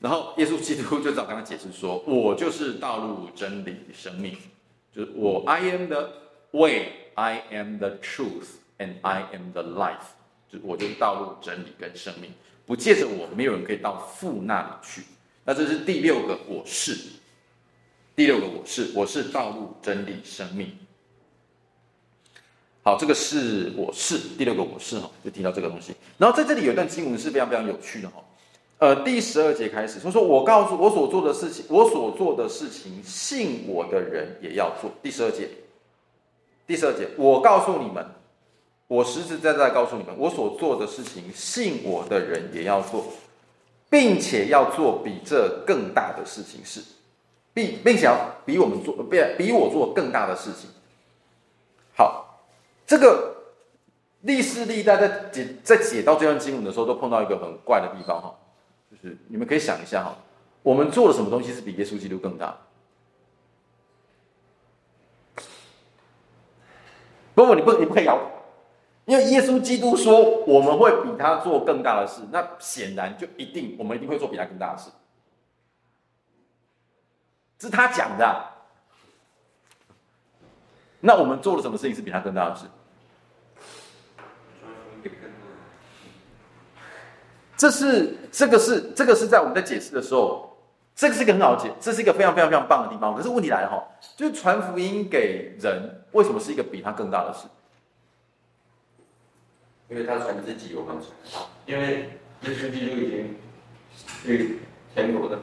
[0.00, 4.36] 然后耶稣基督就找跟他解释说：“我就是道路、真理、生命。”
[4.94, 6.10] 就是我，I am the
[6.50, 10.12] way，I am the truth，and I am the life。
[10.50, 12.30] 就我就是道路、真理跟生命，
[12.66, 15.02] 不借着我，没有人可以到父那里去。
[15.44, 16.94] 那这是第六个我是，
[18.14, 20.76] 第六个我是，我是道路、真理、生命。
[22.82, 25.94] 好，这个是我是第六个我是哈，就提到这个东西。
[26.18, 28.22] 然后在这里有一段经文是非常非常有趣的哈。
[28.82, 35.48] 呃，第十二节开始，他说，：“我告诉我所做的事情，我所做的事情，信我的人也要做。”第十二节，
[36.66, 38.04] 第十二节，我告诉你们，
[38.88, 43.04] 我实实在在告诉你们，我所做的事情，信我的人也要做，
[43.88, 46.80] 并且要做比这更大的事情是，
[47.54, 50.68] 并并且要比我们做，比比我做更大的事情。
[51.96, 52.42] 好，
[52.84, 53.36] 这个
[54.22, 58.34] 历世历代在解在解到这段经文的时候，都碰到一个很怪的地方哈。
[58.92, 60.14] 就是你们可以想一下哈，
[60.62, 62.54] 我们做了什么东西是比耶稣基督更大？
[67.34, 68.30] 不不，你不你不可以摇头，
[69.06, 74.90] 因为耶稣基督说我们会比他做更大的事，那显然就一定我们一定会做比他更大的事，
[77.58, 78.52] 是他讲的。
[81.00, 82.66] 那我们做了什么事情是比他更大的事？
[87.62, 90.52] 这是这个是这个是在我们在解释的时候，
[90.96, 93.14] 这个是一个很好解，这是一个非常非常非常棒的地方。
[93.14, 93.86] 可是问题来了哈，
[94.16, 97.46] 就是传福音给人，为什么是一个比他更大的事？
[99.88, 101.06] 因为他传自己有帮助，
[101.64, 103.36] 因为耶稣基督已经
[104.24, 104.58] 去
[104.92, 105.42] 天国那边。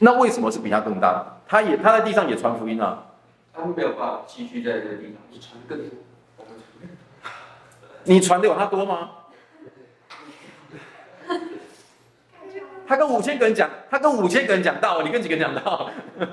[0.00, 1.40] 那为什么是比他更大的？
[1.48, 3.06] 他也他在地上也传福音啊。
[3.54, 5.88] 他们没有办法继续在这个地方，你传更多，
[6.36, 6.94] 我们传更多。
[8.04, 9.12] 你传的有他多吗？
[12.92, 15.90] 他跟五千个人讲，他跟五千个人讲道，你跟几个人讲道？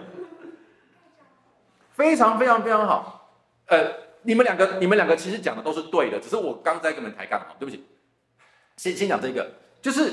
[1.96, 3.32] 非常非常非常好。
[3.68, 3.94] 呃，
[4.24, 7.42] 你们两个，你们两个其实讲的都是对的，只是我刚在跟你们抬杠。
[7.58, 7.86] 对不起，
[8.76, 10.12] 先先讲这个，就是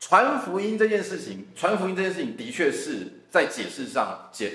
[0.00, 4.54] 传福音这件事情，传福音这件事情的确是在解释上解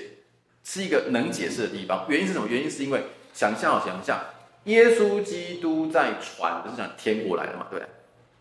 [0.64, 2.06] 是一个能解释的地方。
[2.08, 2.48] 原因是什么？
[2.48, 4.18] 原因是因为想象想象，
[4.64, 7.68] 耶稣基督在传，不是讲天国来了嘛？
[7.70, 7.88] 对不对？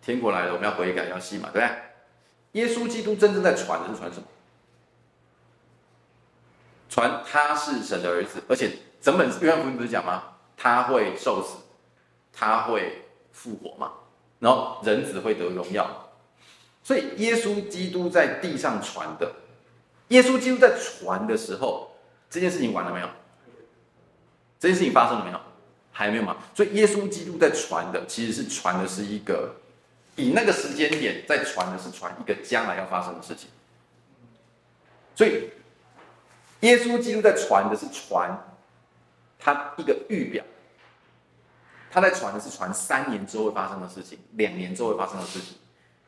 [0.01, 1.51] 天国来了，我们要悔改，要信嘛？
[1.53, 1.86] 对不对？
[2.53, 4.27] 耶稣基督真正在传的是传什么？
[6.89, 8.71] 传他是神的儿子，而且
[9.01, 10.23] 整本约翰福音不是讲吗？
[10.55, 11.57] 他会受死，
[12.33, 13.91] 他会复活嘛，
[14.39, 16.09] 然后人子会得荣耀。
[16.83, 19.31] 所以耶稣基督在地上传的，
[20.07, 21.91] 耶稣基督在传的时候，
[22.29, 23.09] 这件事情完了没有？
[24.59, 25.39] 这件事情发生了没有？
[25.91, 26.37] 还没有嘛。
[26.55, 29.53] 所以耶稣基督在传的其实是传的是一个，
[30.17, 33.49] 以那个时间点在传的是传一个将来要发生的事情。
[35.15, 35.49] 所以
[36.59, 38.37] 耶稣基督在传的是传
[39.39, 40.43] 他一个预表，
[41.89, 45.57] 他在传的是传三年之后会发生的事情，两年之后会发生的事情。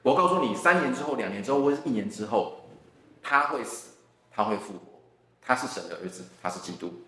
[0.01, 2.70] 我告诉你，三年之后、两年之后或者一年之后，
[3.22, 3.89] 他会死，
[4.32, 5.01] 他会复活，
[5.41, 7.03] 他是神的儿子，他是基督，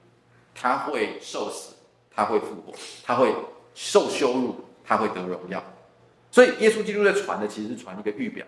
[0.53, 1.73] 他会受死，
[2.13, 2.73] 他会复活，
[3.03, 3.33] 他会
[3.73, 5.63] 受羞辱，他会得荣耀。
[6.31, 8.45] 所以，耶稣基督在传的其实是传一个预表。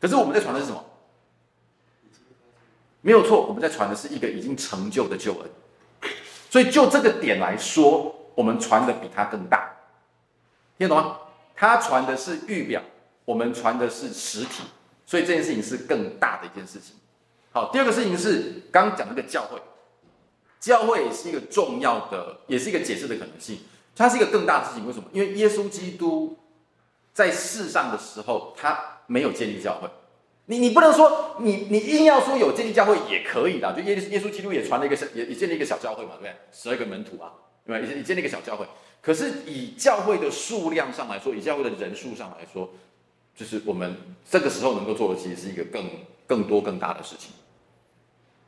[0.00, 0.84] 可是我们在传的是什么？
[3.00, 5.50] 没有错，我们在传的是一个已经成就的救恩。
[6.50, 9.74] 所以，就这个点来说，我们传的比他更大。
[10.78, 11.18] 听懂吗？
[11.54, 12.82] 他传的是预表。
[13.24, 14.62] 我们传的是实体，
[15.04, 16.94] 所以这件事情是更大的一件事情。
[17.50, 19.60] 好，第二个事情是刚刚讲那个教会，
[20.60, 23.60] 教会也是一个重要的，也是一个解释的可能性。
[23.96, 25.08] 它是一个更大的事情，为什么？
[25.12, 26.38] 因为耶稣基督
[27.16, 29.88] 在世上的时候，他没有建立教会。
[30.44, 36.34] 你你不能说你你硬要说有建立教会也可以的，就耶耶稣基督也传了一个小也也建立一个小教会嘛，对不对？
[36.52, 37.32] 十二个门徒啊，
[37.64, 37.86] 对吧？
[37.86, 38.66] 也也建立一个小教会。
[39.00, 42.68] 可是以教会的数量上来说，以教会的人数上来说。
[43.34, 43.96] 就是我们
[44.30, 45.88] 这个时候能够做的，其实是一个更
[46.26, 47.32] 更多更大的事情。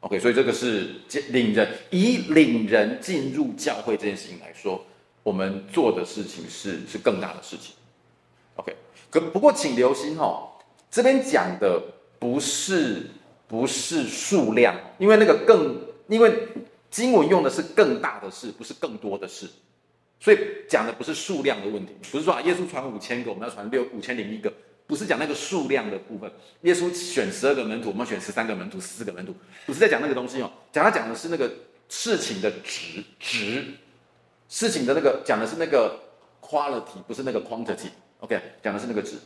[0.00, 0.90] OK，所以这个是
[1.30, 4.84] 领人以领人进入教会这件事情来说，
[5.22, 7.74] 我们做的事情是是更大的事情。
[8.58, 8.76] OK，
[9.10, 10.50] 可不过请留心哦，
[10.90, 11.82] 这边讲的
[12.18, 13.08] 不是
[13.48, 16.48] 不是数量，因为那个更因为
[16.90, 19.48] 经文用的是更大的事，不是更多的事，
[20.20, 20.38] 所以
[20.68, 24.52] 讲的不是数量的问题，不是说啊耶稣传五千个，我们要传六五千零一个。
[24.88, 26.32] 不是讲那个数量的部分，
[26.62, 29.34] 耶稣选十二个门徒，我们选十三个门徒、四个门徒，
[29.66, 30.50] 不是在讲那个东西哦。
[30.72, 31.46] 讲他讲的是那个
[31.90, 33.66] 事情的值值，
[34.48, 35.94] 事情的那个讲的是那个
[36.40, 37.90] quality，不是那个 quantity。
[38.20, 39.16] OK，讲的是那个值。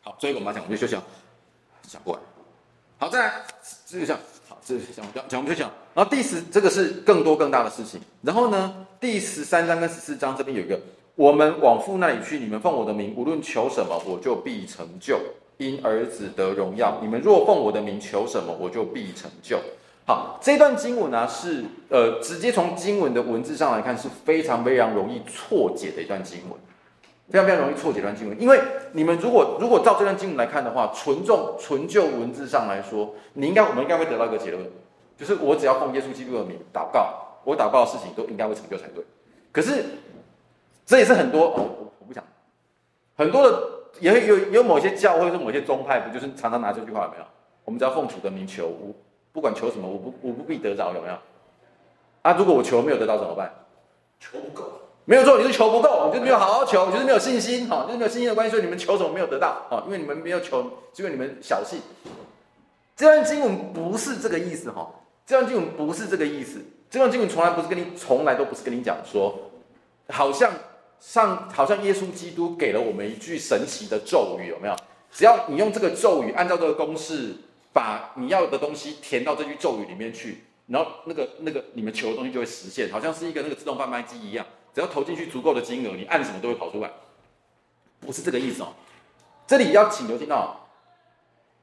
[0.00, 1.02] 好，所以我们来讲，我们就休息啊，
[1.82, 2.20] 讲过来。
[2.98, 3.44] 好，再来
[3.86, 4.18] 这个讲，
[4.48, 5.70] 好，这个讲讲讲我们就讲。
[5.94, 8.00] 然后第十这个是更多更大的事情。
[8.22, 10.80] 然后呢，第十三章跟十四章这边有一个。
[11.14, 15.20] 我们往父那里去，你们奉我的名，无论求什么，我就必成就，
[15.58, 16.98] 因儿子得荣耀。
[17.02, 19.60] 你们若奉我的名求什么，我就必成就。
[20.06, 26.58] 好，这段经文呢、是呃，直接从经文的文字上来看，是非常非常容易错解的一段经文，
[27.30, 28.40] 非常非常容易错解一段经文。
[28.40, 28.60] 因为
[28.92, 34.64] 你们如果如果照这段经文来看的话，纯重纯就文字上来说，你应该我们应该会得到一个结论，
[35.16, 39.04] 就是我只要奉耶稣基督的名祷告，我祷告的事情都应该会成就才对。
[39.52, 39.84] 可是。
[40.84, 42.22] 这也是很多哦，我我不讲，
[43.16, 43.62] 很多的
[44.00, 47.24] 也会有有某些教会或某些宗派，不就是常常拿这句话有没有？
[47.64, 48.92] 我们只要奉主的名求，我
[49.32, 51.14] 不管求什么，我不我不必得着有没有？
[52.22, 53.54] 啊，如果我求没有得到怎么办？
[54.18, 54.72] 求不够，
[55.04, 60.62] 没有错，你是求不够，你就是没有好好求，你就是没有信心，哈，就是没有信心的关系，所以你们求什么没有得到，哈，因为你们没有求，
[60.94, 61.80] 是因为你们小气。
[62.96, 64.90] 这段经文不是这个意思，哈，
[65.26, 69.50] 这段经文不是这个意思，这段经文从来不是跟你，从来都不是跟你讲说，
[70.08, 70.52] 好像。
[71.04, 74.76] 上好像耶稣基督给了我们一句神奇的咒语，有没有？
[75.10, 77.34] 只要你用这个咒语，按照这个公式，
[77.72, 86.90] 把你要的东西填到这句咒语里面去，然后那个那个你们求的东西就会实现，好像是一个那个自动贩卖机一样，只要投进去足够的金额，你按什么都会跑出来。
[88.00, 88.72] 不是这个意思哦。
[89.46, 90.68] 这里要请留心到，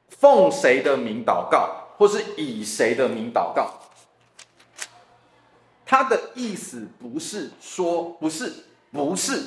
[0.10, 3.80] 奉谁的名祷告，或是以谁的名祷告，
[5.86, 8.66] 他的意思不是说不是。
[8.92, 9.44] 不是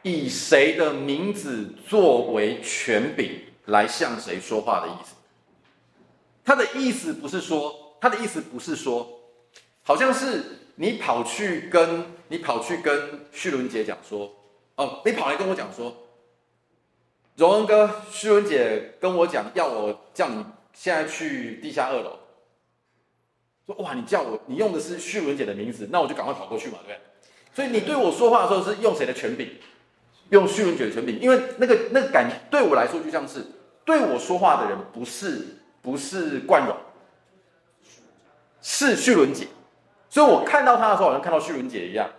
[0.00, 5.14] 以谁的名字作为权柄来向谁说话的意思。
[6.42, 9.06] 他的意思不是说，他的意思不是说，
[9.82, 14.32] 好像是你跑去跟你跑去跟旭伦姐讲说，
[14.76, 15.94] 哦，你跑来跟我讲说，
[17.36, 22.18] 荣恩哥，旭伦姐跟我讲要我叫你现在去地下二楼。
[23.66, 27.00] 说哇，你叫我，你用的是旭伦姐的名字，那我就赶快跑过去嘛，对不对？
[27.54, 29.48] 所以你对我说话的时候是用谁的权柄？
[30.30, 33.44] 用旭伦姐的权柄，因为那个那个感对我来说就像是
[33.84, 36.76] 对我说话的人不是不是冠荣，
[38.62, 39.48] 是旭伦姐，
[40.10, 42.10] 所以我看到他的时候好像看到旭伦姐一样，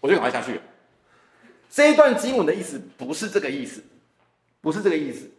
[0.00, 0.60] 我就赶快下去。
[1.68, 3.82] 这一段经文的意思不是这个意思，
[4.60, 5.30] 不是这个意思，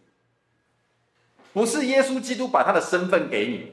[1.52, 3.72] 不是耶稣基督把他的身份给你，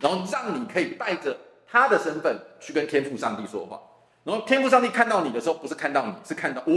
[0.00, 1.36] 然后让你可以带着
[1.68, 3.80] 他的身份去跟天父上帝说话。
[4.24, 6.72] 然后天父上帝看到你的时候，不是看到你，是看到我，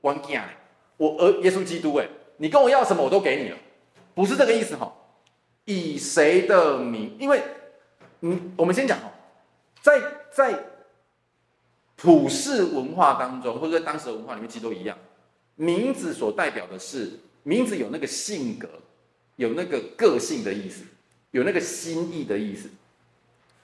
[0.00, 0.48] 我儿，
[0.96, 2.08] 我儿耶稣基督，哎，
[2.38, 3.56] 你跟我要什么我都给你了，
[4.16, 4.92] 不是这个意思哈。
[5.64, 7.14] 以谁的名？
[7.20, 7.42] 因为，
[8.22, 9.12] 嗯，我们先讲哦，
[9.88, 10.64] 在在
[11.96, 14.96] 普世文化当中，或者在当时的文化里面，其实都一样。
[15.56, 18.68] 名字所代表的是名字有那个性格，
[19.36, 20.84] 有那个个性的意思，
[21.30, 22.68] 有那个心意的意思。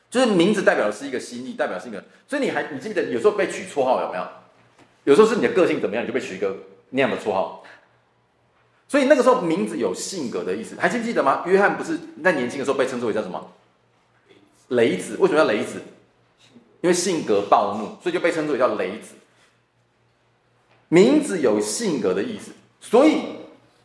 [0.08, 2.02] 就是名字代表的是一个心意，代表性格。
[2.26, 4.26] 所以你还你记得有时候被取绰号有没有？
[5.04, 6.56] 有时候是你的个性怎么样，你就被取一个
[6.90, 7.62] 那样的绰号。
[8.88, 11.44] 所以那个时候名字有性格的意思，还记不记得吗？
[11.46, 13.52] 约翰不是在年轻的时候被称之为叫什么？
[14.68, 15.16] 雷子。
[15.18, 15.82] 为什么叫雷子？
[16.84, 19.14] 因为性格暴怒，所以就被称作叫雷子。
[20.88, 23.22] 名字有性格的意思，所以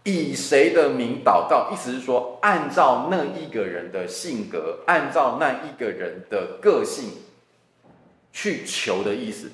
[0.03, 7.11] 以谁的名祷告，意思是说按照那一个人的性格，按照那一个人的个性
[8.33, 9.49] 去求的意思。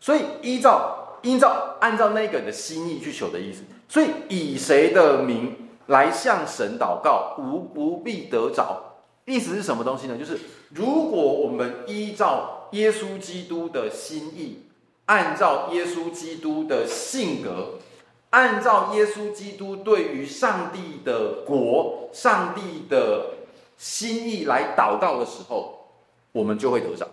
[0.00, 3.62] 所以依照依照按照那个人的心意去求的意思。
[3.88, 8.82] 所以以谁的名来向神祷告，无不必得着。
[9.26, 10.18] 意思是什么东西呢？
[10.18, 10.36] 就是
[10.70, 14.62] 如果我们依照耶稣基督的心意，
[15.06, 17.78] 按照耶稣基督的性格，
[18.30, 23.34] 按照耶稣基督对于上帝的国、上帝的
[23.76, 25.88] 心意来祷告的时候，
[26.32, 27.08] 我们就会得着。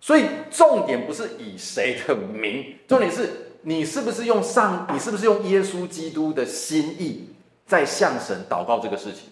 [0.00, 7.28] 所以重点不是以谁的名，重点是你是不是用上，你是不是用耶稣基督的心意
[7.66, 9.24] 在向神祷告这个事情。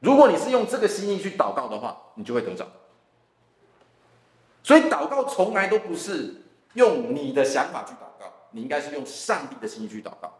[0.00, 2.66] 如果你是用这个心意去祷告的话，你就会得着。
[4.66, 6.42] 所以祷告从来都不是
[6.74, 10.32] 用你的想法去祷告，你应该是用上帝的心意去祷告。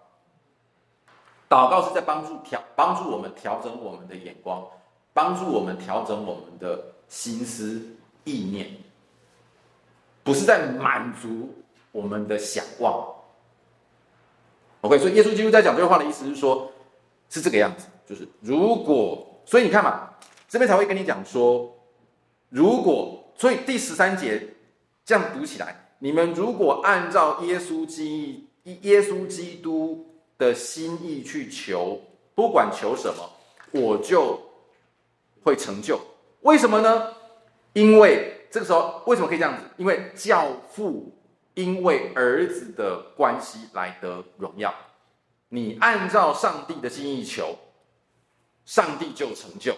[1.48, 4.66] 祷告是在帮助调帮助我们调整我们的眼光，
[5.12, 7.80] 帮助我们调整我们的心思
[8.24, 8.68] 意念，
[10.24, 11.54] 不是在满足
[11.92, 13.06] 我们的想望。
[14.80, 16.68] OK，所以耶稣基督在讲这句话的意思是说，
[17.30, 19.24] 是这个样子，就是如果。
[19.48, 20.10] 所以你看嘛，
[20.48, 21.72] 这边才会跟你讲说，
[22.48, 24.54] 如果所以第十三节
[25.04, 32.00] 这样读起来，你们如果按照耶稣基耶稣基督的心意去求，
[32.34, 33.30] 不管求什么，
[33.72, 34.40] 我就
[35.42, 36.00] 会成就。
[36.40, 37.14] 为什么呢？
[37.72, 39.62] 因为这个时候为什么可以这样子？
[39.76, 41.12] 因为教父
[41.54, 44.74] 因为儿子的关系来得荣耀。
[45.48, 47.56] 你按照上帝的心意求。
[48.64, 49.76] 上帝就成就，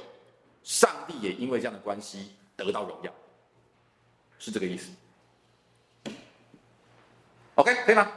[0.62, 3.12] 上帝也因为这样的关系得到荣耀，
[4.38, 4.90] 是这个意思。
[7.56, 8.12] OK，可以吗？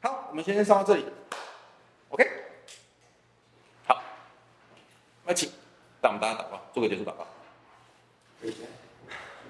[0.00, 1.04] 好，我们先上到这里。
[2.08, 2.30] OK，
[3.86, 4.02] 好，
[5.24, 5.50] 那请，
[6.00, 7.26] 让我们大家祷告，做个结束祷告。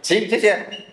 [0.03, 0.85] 请，谢谢。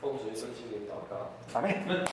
[0.00, 2.04] 奉随身心灵祷告，阿门。